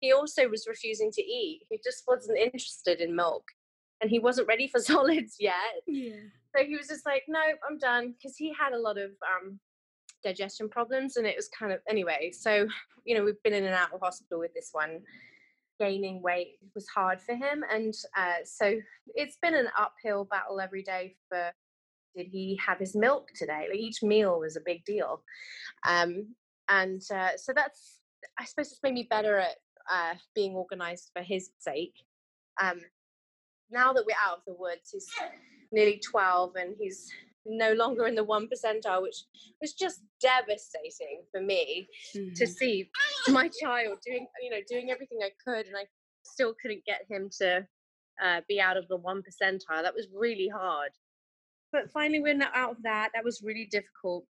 he 0.00 0.12
also 0.12 0.48
was 0.48 0.66
refusing 0.68 1.10
to 1.12 1.22
eat. 1.22 1.62
He 1.70 1.78
just 1.84 2.04
wasn't 2.06 2.38
interested 2.38 3.00
in 3.00 3.16
milk 3.16 3.44
and 4.00 4.10
he 4.10 4.18
wasn't 4.18 4.48
ready 4.48 4.68
for 4.68 4.80
solids 4.80 5.36
yet. 5.38 5.82
yeah. 5.86 6.16
So 6.56 6.64
he 6.64 6.76
was 6.76 6.88
just 6.88 7.06
like, 7.06 7.24
no, 7.26 7.40
I'm 7.68 7.78
done. 7.78 8.14
Because 8.16 8.36
he 8.36 8.52
had 8.52 8.72
a 8.72 8.78
lot 8.78 8.98
of 8.98 9.10
um, 9.22 9.58
digestion 10.22 10.68
problems 10.68 11.16
and 11.16 11.26
it 11.26 11.36
was 11.36 11.48
kind 11.48 11.72
of, 11.72 11.80
anyway. 11.88 12.30
So, 12.32 12.68
you 13.04 13.16
know, 13.16 13.24
we've 13.24 13.42
been 13.42 13.54
in 13.54 13.64
and 13.64 13.74
out 13.74 13.92
of 13.92 14.00
hospital 14.00 14.38
with 14.38 14.54
this 14.54 14.70
one 14.72 15.00
gaining 15.80 16.22
weight 16.22 16.58
was 16.74 16.86
hard 16.88 17.20
for 17.20 17.34
him 17.34 17.64
and 17.72 17.94
uh, 18.16 18.36
so 18.44 18.78
it's 19.14 19.36
been 19.42 19.54
an 19.54 19.68
uphill 19.78 20.24
battle 20.24 20.60
every 20.60 20.82
day 20.82 21.16
for 21.28 21.50
did 22.16 22.26
he 22.26 22.58
have 22.64 22.78
his 22.78 22.94
milk 22.94 23.28
today 23.34 23.66
like 23.68 23.78
each 23.78 24.02
meal 24.02 24.38
was 24.38 24.56
a 24.56 24.60
big 24.64 24.84
deal 24.84 25.22
um, 25.88 26.26
and 26.68 27.02
uh, 27.14 27.36
so 27.36 27.52
that's 27.54 27.98
i 28.38 28.44
suppose 28.44 28.70
it's 28.72 28.82
made 28.82 28.94
me 28.94 29.06
better 29.08 29.38
at 29.38 29.56
uh, 29.90 30.14
being 30.34 30.54
organized 30.54 31.10
for 31.14 31.22
his 31.22 31.50
sake. 31.58 31.94
Um, 32.62 32.80
now 33.70 33.92
that 33.92 34.04
we're 34.06 34.16
out 34.26 34.38
of 34.38 34.44
the 34.46 34.54
woods 34.54 34.90
he's 34.92 35.08
nearly 35.72 36.00
12 36.10 36.56
and 36.56 36.74
he's 36.78 37.10
no 37.44 37.72
longer 37.74 38.06
in 38.06 38.14
the 38.14 38.24
one 38.24 38.48
percentile 38.48 39.02
which 39.02 39.16
was 39.60 39.74
just 39.74 40.00
devastating 40.20 41.22
for 41.30 41.40
me 41.42 41.88
to 42.36 42.44
Mhm. 42.44 42.48
see 42.48 42.90
my 43.28 43.48
child 43.62 43.98
doing 44.06 44.26
you 44.42 44.50
know 44.50 44.60
doing 44.68 44.90
everything 44.90 45.18
i 45.22 45.30
could 45.44 45.66
and 45.66 45.76
i 45.76 45.84
still 46.24 46.54
couldn't 46.60 46.84
get 46.86 47.02
him 47.10 47.28
to 47.40 47.66
uh, 48.22 48.40
be 48.48 48.60
out 48.60 48.76
of 48.76 48.86
the 48.88 48.96
one 48.96 49.22
percentile. 49.22 49.82
That 49.82 49.94
was 49.94 50.06
really 50.14 50.48
hard. 50.48 50.92
But 51.72 51.90
finally 51.90 52.20
we're 52.20 52.34
not 52.34 52.52
out 52.54 52.70
of 52.72 52.82
that. 52.84 53.10
That 53.12 53.24
was 53.24 53.42
really 53.42 53.66
difficult 53.66 54.24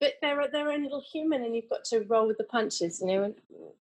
but 0.00 0.14
they're 0.20 0.48
they're 0.52 0.70
a 0.70 0.78
little 0.78 1.02
human 1.12 1.44
and 1.44 1.54
you've 1.54 1.68
got 1.70 1.84
to 1.84 2.00
roll 2.08 2.26
with 2.26 2.38
the 2.38 2.44
punches 2.44 3.00
you 3.00 3.06
know 3.06 3.22
and 3.24 3.34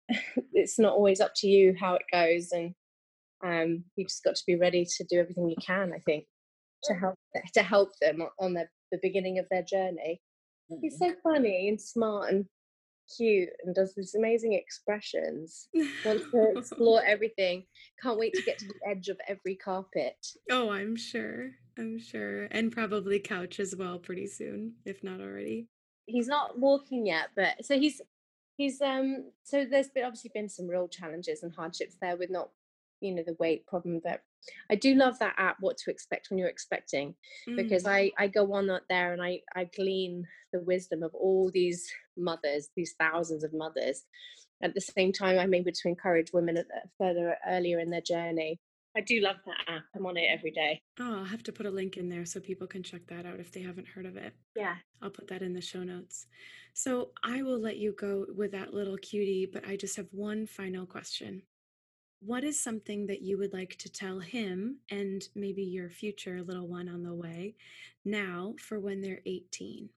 it's 0.52 0.78
not 0.78 0.92
always 0.92 1.20
up 1.20 1.32
to 1.36 1.46
you 1.46 1.74
how 1.78 1.94
it 1.94 2.02
goes 2.12 2.52
and 2.52 2.74
Um, 3.42 3.84
you 3.96 4.04
just 4.04 4.22
got 4.22 4.36
to 4.36 4.42
be 4.46 4.56
ready 4.56 4.84
to 4.84 5.04
do 5.08 5.18
everything 5.18 5.48
you 5.48 5.56
can, 5.64 5.92
I 5.94 5.98
think, 6.00 6.26
to 6.84 6.94
help 6.94 7.14
to 7.54 7.62
help 7.62 7.90
them 8.00 8.22
on 8.38 8.52
the, 8.54 8.68
the 8.92 8.98
beginning 9.00 9.38
of 9.38 9.46
their 9.50 9.62
journey. 9.62 10.20
He's 10.82 10.98
so 10.98 11.14
funny 11.22 11.68
and 11.68 11.80
smart 11.80 12.32
and 12.32 12.44
cute 13.16 13.48
and 13.64 13.74
does 13.74 13.94
these 13.96 14.14
amazing 14.14 14.52
expressions. 14.52 15.68
Wants 16.04 16.30
to 16.30 16.52
explore 16.56 17.02
everything. 17.04 17.64
Can't 18.02 18.18
wait 18.18 18.34
to 18.34 18.42
get 18.42 18.58
to 18.58 18.66
the 18.66 18.88
edge 18.88 19.08
of 19.08 19.18
every 19.26 19.56
carpet. 19.56 20.14
Oh, 20.50 20.70
I'm 20.70 20.94
sure. 20.96 21.52
I'm 21.78 21.98
sure. 21.98 22.44
And 22.50 22.70
probably 22.70 23.18
couch 23.20 23.58
as 23.58 23.74
well 23.74 23.98
pretty 23.98 24.26
soon, 24.26 24.74
if 24.84 25.02
not 25.02 25.20
already. 25.20 25.68
He's 26.10 26.28
not 26.28 26.58
walking 26.58 27.06
yet, 27.06 27.28
but 27.36 27.64
so 27.64 27.78
he's 27.78 28.00
he's 28.60 28.80
um 28.82 29.24
so 29.42 29.64
there's 29.64 29.88
been 29.88 30.04
obviously 30.04 30.30
been 30.34 30.48
some 30.48 30.68
real 30.68 30.86
challenges 30.86 31.42
and 31.42 31.54
hardships 31.54 31.96
there 32.00 32.16
with 32.16 32.30
not 32.30 32.50
you 33.00 33.14
know 33.14 33.22
the 33.26 33.36
weight 33.40 33.66
problem 33.66 34.00
but 34.04 34.20
i 34.70 34.74
do 34.74 34.94
love 34.94 35.18
that 35.18 35.34
app 35.38 35.56
what 35.60 35.78
to 35.78 35.90
expect 35.90 36.28
when 36.28 36.38
you're 36.38 36.48
expecting 36.48 37.14
because 37.56 37.84
Mm. 37.84 37.88
i 37.90 38.12
i 38.18 38.28
go 38.28 38.52
on 38.52 38.66
there 38.90 39.14
and 39.14 39.22
i 39.22 39.40
i 39.56 39.64
glean 39.64 40.26
the 40.52 40.60
wisdom 40.60 41.02
of 41.02 41.14
all 41.14 41.50
these 41.50 41.90
mothers 42.18 42.68
these 42.76 42.94
thousands 42.98 43.44
of 43.44 43.54
mothers 43.54 44.04
at 44.62 44.74
the 44.74 44.80
same 44.80 45.10
time 45.12 45.38
i'm 45.38 45.54
able 45.54 45.72
to 45.72 45.88
encourage 45.88 46.32
women 46.34 46.62
further 46.98 47.36
earlier 47.48 47.78
in 47.78 47.88
their 47.88 48.02
journey 48.02 48.60
i 49.00 49.04
do 49.04 49.20
love 49.20 49.36
that 49.46 49.72
app 49.74 49.82
i'm 49.96 50.04
on 50.06 50.16
it 50.16 50.28
every 50.30 50.50
day 50.50 50.80
Oh, 51.02 51.20
I'll 51.20 51.24
have 51.24 51.42
to 51.44 51.52
put 51.52 51.64
a 51.64 51.70
link 51.70 51.96
in 51.96 52.10
there 52.10 52.26
so 52.26 52.40
people 52.40 52.66
can 52.66 52.82
check 52.82 53.06
that 53.06 53.24
out 53.24 53.40
if 53.40 53.50
they 53.52 53.62
haven't 53.62 53.88
heard 53.88 54.04
of 54.04 54.16
it. 54.18 54.34
yeah 54.54 54.76
I'll 55.00 55.08
put 55.18 55.28
that 55.28 55.40
in 55.40 55.54
the 55.54 55.60
show 55.62 55.82
notes. 55.82 56.26
So 56.74 57.12
I 57.24 57.42
will 57.42 57.58
let 57.58 57.78
you 57.78 57.94
go 57.98 58.26
with 58.36 58.52
that 58.52 58.74
little 58.74 58.98
cutie, 58.98 59.48
but 59.50 59.66
I 59.66 59.76
just 59.76 59.96
have 59.96 60.08
one 60.12 60.46
final 60.46 60.84
question. 60.84 61.42
What 62.20 62.44
is 62.44 62.60
something 62.62 63.06
that 63.06 63.22
you 63.22 63.38
would 63.38 63.54
like 63.54 63.76
to 63.78 63.88
tell 63.90 64.18
him 64.20 64.80
and 64.90 65.22
maybe 65.34 65.62
your 65.62 65.88
future 65.88 66.42
little 66.42 66.68
one 66.68 66.86
on 66.90 67.02
the 67.02 67.14
way 67.14 67.54
now 68.04 68.54
for 68.60 68.78
when 68.78 69.00
they're 69.00 69.22
18? 69.24 69.88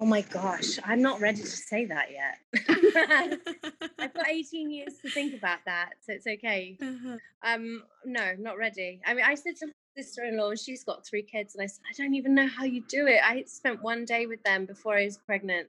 Oh 0.00 0.06
my 0.06 0.20
gosh 0.22 0.78
i'm 0.84 1.02
not 1.02 1.20
ready 1.20 1.40
to 1.40 1.46
say 1.46 1.84
that 1.84 2.06
yet 2.10 2.38
i've 3.98 4.14
got 4.14 4.28
18 4.30 4.70
years 4.70 4.94
to 5.02 5.10
think 5.10 5.34
about 5.34 5.58
that 5.66 5.90
so 6.00 6.12
it's 6.12 6.26
okay 6.26 6.76
Uh-huh. 6.80 7.16
Um, 7.44 7.84
no, 8.04 8.34
not 8.38 8.58
ready. 8.58 9.00
I 9.06 9.14
mean, 9.14 9.24
I 9.24 9.36
said 9.36 9.54
to 9.60 9.66
my 9.66 9.72
sister-in-law, 9.96 10.50
and 10.50 10.58
she's 10.58 10.82
got 10.82 11.06
three 11.06 11.22
kids, 11.22 11.54
and 11.54 11.62
I 11.62 11.66
said, 11.66 11.82
I 11.88 11.92
don't 11.96 12.14
even 12.14 12.34
know 12.34 12.48
how 12.48 12.64
you 12.64 12.82
do 12.88 13.06
it. 13.06 13.20
I 13.22 13.44
spent 13.46 13.80
one 13.80 14.04
day 14.04 14.26
with 14.26 14.42
them 14.42 14.66
before 14.66 14.96
I 14.96 15.04
was 15.04 15.18
pregnant 15.18 15.68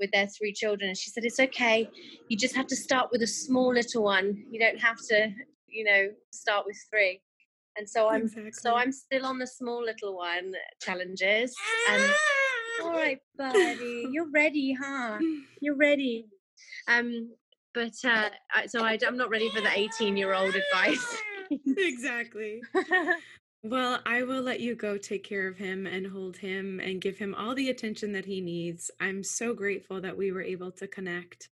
with 0.00 0.10
their 0.10 0.26
three 0.26 0.52
children, 0.52 0.88
and 0.88 0.98
she 0.98 1.10
said, 1.10 1.24
it's 1.24 1.38
okay. 1.38 1.88
You 2.28 2.36
just 2.36 2.56
have 2.56 2.66
to 2.68 2.76
start 2.76 3.10
with 3.12 3.22
a 3.22 3.26
small 3.28 3.72
little 3.72 4.02
one. 4.02 4.44
You 4.50 4.58
don't 4.58 4.80
have 4.80 4.98
to, 5.10 5.32
you 5.68 5.84
know, 5.84 6.08
start 6.32 6.66
with 6.66 6.76
three. 6.90 7.20
And 7.76 7.88
so 7.88 8.08
I'm, 8.08 8.28
so 8.52 8.74
I'm 8.74 8.90
still 8.90 9.24
on 9.24 9.38
the 9.38 9.46
small 9.46 9.80
little 9.84 10.16
one 10.16 10.54
challenges. 10.82 11.54
And 11.88 12.02
all 12.82 12.92
right, 12.92 13.18
buddy, 13.38 14.06
you're 14.10 14.30
ready, 14.30 14.76
huh? 14.80 15.18
You're 15.60 15.76
ready. 15.76 16.26
Um, 16.88 17.30
but 17.74 17.94
uh, 18.04 18.30
so 18.66 18.84
I, 18.84 18.98
I'm 19.06 19.16
not 19.16 19.30
ready 19.30 19.48
for 19.50 19.60
the 19.60 19.70
18 19.72 20.16
year 20.16 20.34
old 20.34 20.54
advice. 20.54 21.16
exactly. 21.76 22.62
Well, 23.62 24.00
I 24.06 24.22
will 24.22 24.40
let 24.40 24.60
you 24.60 24.74
go 24.74 24.96
take 24.96 25.22
care 25.22 25.46
of 25.46 25.58
him 25.58 25.86
and 25.86 26.06
hold 26.06 26.38
him 26.38 26.80
and 26.80 26.98
give 26.98 27.18
him 27.18 27.34
all 27.34 27.54
the 27.54 27.68
attention 27.68 28.10
that 28.12 28.24
he 28.24 28.40
needs. 28.40 28.90
I'm 29.00 29.22
so 29.22 29.52
grateful 29.52 30.00
that 30.00 30.16
we 30.16 30.32
were 30.32 30.40
able 30.40 30.70
to 30.72 30.88
connect. 30.88 31.50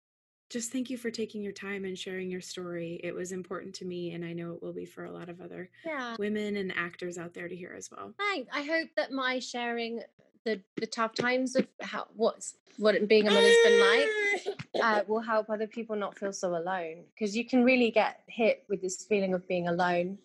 Just 0.49 0.71
thank 0.71 0.89
you 0.89 0.97
for 0.97 1.11
taking 1.11 1.43
your 1.43 1.53
time 1.53 1.85
and 1.85 1.95
sharing 1.95 2.31
your 2.31 2.41
story. 2.41 2.99
It 3.03 3.13
was 3.13 3.31
important 3.31 3.75
to 3.75 3.85
me, 3.85 4.13
and 4.13 4.25
I 4.25 4.33
know 4.33 4.53
it 4.53 4.63
will 4.63 4.73
be 4.73 4.83
for 4.83 5.05
a 5.05 5.11
lot 5.11 5.29
of 5.29 5.41
other 5.41 5.69
yeah. 5.85 6.15
women 6.17 6.55
and 6.57 6.73
actors 6.75 7.19
out 7.19 7.35
there 7.35 7.47
to 7.47 7.55
hear 7.55 7.75
as 7.77 7.91
well. 7.91 8.15
Thanks. 8.17 8.49
I 8.51 8.63
hope 8.63 8.89
that 8.97 9.11
my 9.11 9.37
sharing 9.37 10.01
the 10.45 10.61
the 10.77 10.87
tough 10.87 11.13
times 11.13 11.55
of 11.55 11.67
how 11.81 12.07
what's 12.15 12.55
what 12.77 13.07
being 13.07 13.27
a 13.27 13.31
mother's 13.31 13.55
been 13.63 13.79
like 13.79 14.57
uh, 14.83 15.03
will 15.07 15.21
help 15.21 15.49
other 15.49 15.67
people 15.67 15.95
not 15.95 16.17
feel 16.17 16.33
so 16.33 16.55
alone. 16.55 17.03
Because 17.13 17.35
you 17.35 17.45
can 17.45 17.63
really 17.63 17.91
get 17.91 18.21
hit 18.27 18.63
with 18.69 18.81
this 18.81 19.05
feeling 19.07 19.33
of 19.33 19.47
being 19.47 19.67
alone 19.67 20.17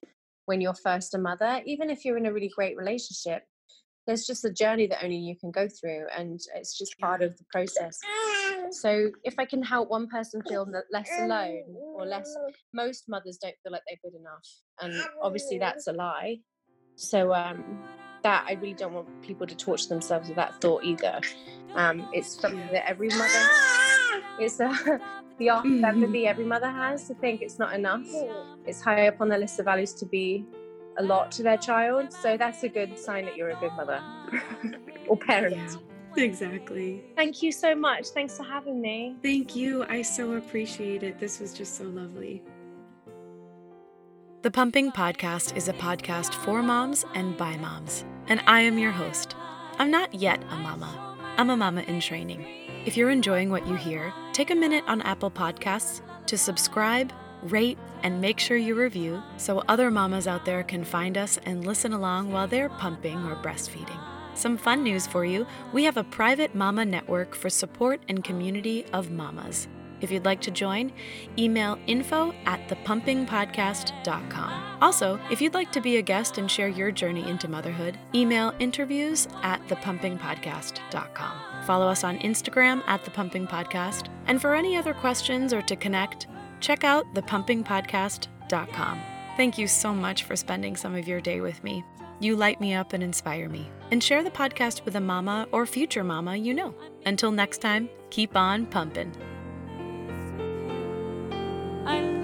when 0.46 0.60
you're 0.60 0.74
first 0.74 1.14
a 1.14 1.18
mother 1.18 1.60
even 1.66 1.90
if 1.90 2.04
you're 2.04 2.16
in 2.16 2.26
a 2.26 2.32
really 2.32 2.50
great 2.54 2.76
relationship. 2.76 3.44
There's 4.06 4.24
just 4.24 4.44
a 4.44 4.52
journey 4.52 4.86
that 4.86 5.02
only 5.02 5.16
you 5.16 5.34
can 5.36 5.50
go 5.50 5.66
through 5.68 6.06
and 6.16 6.40
it's 6.54 6.78
just 6.78 6.96
part 7.00 7.22
of 7.22 7.36
the 7.36 7.44
process. 7.50 7.98
So 8.70 9.10
if 9.24 9.34
i 9.38 9.44
can 9.44 9.62
help 9.62 9.90
one 9.90 10.06
person 10.06 10.42
feel 10.48 10.66
less 10.92 11.10
alone 11.20 11.64
or 11.94 12.06
less 12.06 12.34
most 12.72 13.08
mothers 13.08 13.38
don't 13.38 13.54
feel 13.62 13.72
like 13.72 13.82
they're 13.88 14.10
good 14.10 14.18
enough 14.18 14.46
and 14.80 15.08
obviously 15.20 15.58
that's 15.58 15.88
a 15.88 15.92
lie. 15.92 16.38
So 16.94 17.34
um 17.34 17.82
that 18.26 18.44
i 18.48 18.52
really 18.54 18.74
don't 18.82 18.92
want 18.98 19.08
people 19.22 19.46
to 19.46 19.56
torture 19.66 19.88
themselves 19.88 20.26
with 20.28 20.36
that 20.42 20.52
thought 20.60 20.82
either 20.92 21.20
um 21.82 21.96
it's 22.12 22.30
something 22.42 22.66
that 22.72 22.84
every 22.92 23.08
mother 23.20 23.42
it's 24.44 24.58
a 24.60 24.70
the 25.38 25.48
art 25.50 25.64
of 25.66 25.70
Mhm. 25.72 25.86
empathy 25.92 26.22
every 26.26 26.44
mother 26.54 26.70
has 26.82 27.06
to 27.08 27.14
think 27.22 27.40
it's 27.46 27.58
not 27.64 27.72
enough 27.80 28.06
it's 28.66 28.80
high 28.88 29.06
up 29.10 29.20
on 29.20 29.28
their 29.28 29.38
list 29.38 29.60
of 29.60 29.64
values 29.72 29.92
to 30.02 30.06
be 30.06 30.44
a 30.98 31.02
lot 31.12 31.30
to 31.36 31.42
their 31.48 31.58
child 31.68 32.12
so 32.22 32.36
that's 32.42 32.62
a 32.64 32.70
good 32.78 32.98
sign 33.06 33.22
that 33.26 33.36
you're 33.36 33.50
a 33.58 33.60
good 33.64 33.74
mother 33.80 34.00
or 35.08 35.16
parent 35.16 35.54
Yeah, 36.16 36.24
exactly. 36.24 37.04
thank 37.20 37.42
you 37.44 37.52
so 37.52 37.70
much 37.88 38.04
thanks 38.18 38.36
for 38.38 38.44
having 38.56 38.80
me 38.80 38.98
Thank 39.22 39.54
you. 39.54 39.84
I 39.96 40.00
so 40.02 40.22
appreciate 40.42 41.02
it. 41.08 41.14
This 41.24 41.34
was 41.42 41.50
just 41.60 41.72
so 41.80 41.84
lovely. 41.84 42.42
The 44.46 44.52
Pumping 44.52 44.92
Podcast 44.92 45.56
is 45.56 45.66
a 45.66 45.72
podcast 45.72 46.32
for 46.32 46.62
moms 46.62 47.04
and 47.16 47.36
by 47.36 47.56
moms, 47.56 48.04
and 48.28 48.40
I 48.46 48.60
am 48.60 48.78
your 48.78 48.92
host. 48.92 49.34
I'm 49.76 49.90
not 49.90 50.14
yet 50.14 50.40
a 50.50 50.56
mama, 50.56 51.16
I'm 51.36 51.50
a 51.50 51.56
mama 51.56 51.80
in 51.80 51.98
training. 51.98 52.46
If 52.84 52.96
you're 52.96 53.10
enjoying 53.10 53.50
what 53.50 53.66
you 53.66 53.74
hear, 53.74 54.14
take 54.32 54.52
a 54.52 54.54
minute 54.54 54.84
on 54.86 55.02
Apple 55.02 55.32
Podcasts 55.32 56.00
to 56.26 56.38
subscribe, 56.38 57.12
rate, 57.42 57.76
and 58.04 58.20
make 58.20 58.38
sure 58.38 58.56
you 58.56 58.76
review 58.76 59.20
so 59.36 59.64
other 59.66 59.90
mamas 59.90 60.28
out 60.28 60.44
there 60.44 60.62
can 60.62 60.84
find 60.84 61.18
us 61.18 61.40
and 61.44 61.66
listen 61.66 61.92
along 61.92 62.30
while 62.30 62.46
they're 62.46 62.68
pumping 62.68 63.18
or 63.24 63.34
breastfeeding. 63.34 63.98
Some 64.36 64.58
fun 64.58 64.84
news 64.84 65.08
for 65.08 65.24
you 65.24 65.44
we 65.72 65.82
have 65.82 65.96
a 65.96 66.04
private 66.04 66.54
mama 66.54 66.84
network 66.84 67.34
for 67.34 67.50
support 67.50 68.00
and 68.08 68.22
community 68.22 68.86
of 68.92 69.10
mamas. 69.10 69.66
If 70.00 70.10
you'd 70.10 70.24
like 70.24 70.40
to 70.42 70.50
join, 70.50 70.92
email 71.38 71.78
info 71.86 72.32
at 72.44 72.68
thepumpingpodcast.com. 72.68 74.78
Also, 74.80 75.18
if 75.30 75.40
you'd 75.40 75.54
like 75.54 75.72
to 75.72 75.80
be 75.80 75.96
a 75.96 76.02
guest 76.02 76.38
and 76.38 76.50
share 76.50 76.68
your 76.68 76.90
journey 76.90 77.28
into 77.28 77.48
motherhood, 77.48 77.98
email 78.14 78.52
interviews 78.58 79.28
at 79.42 79.66
thepumpingpodcast.com. 79.68 81.64
Follow 81.64 81.88
us 81.88 82.04
on 82.04 82.18
Instagram 82.18 82.82
at 82.86 83.04
thepumpingpodcast. 83.04 84.08
And 84.26 84.40
for 84.40 84.54
any 84.54 84.76
other 84.76 84.94
questions 84.94 85.52
or 85.52 85.62
to 85.62 85.76
connect, 85.76 86.26
check 86.60 86.84
out 86.84 87.06
thepumpingpodcast.com. 87.14 89.00
Thank 89.36 89.58
you 89.58 89.66
so 89.66 89.92
much 89.92 90.24
for 90.24 90.36
spending 90.36 90.76
some 90.76 90.94
of 90.94 91.08
your 91.08 91.20
day 91.20 91.40
with 91.40 91.62
me. 91.64 91.84
You 92.20 92.36
light 92.36 92.60
me 92.60 92.72
up 92.72 92.92
and 92.92 93.02
inspire 93.02 93.48
me. 93.48 93.68
And 93.90 94.02
share 94.02 94.22
the 94.22 94.30
podcast 94.30 94.84
with 94.84 94.96
a 94.96 95.00
mama 95.00 95.46
or 95.52 95.66
future 95.66 96.04
mama 96.04 96.36
you 96.36 96.54
know. 96.54 96.74
Until 97.04 97.30
next 97.30 97.58
time, 97.58 97.88
keep 98.10 98.36
on 98.36 98.66
pumping. 98.66 99.12
I 101.86 102.15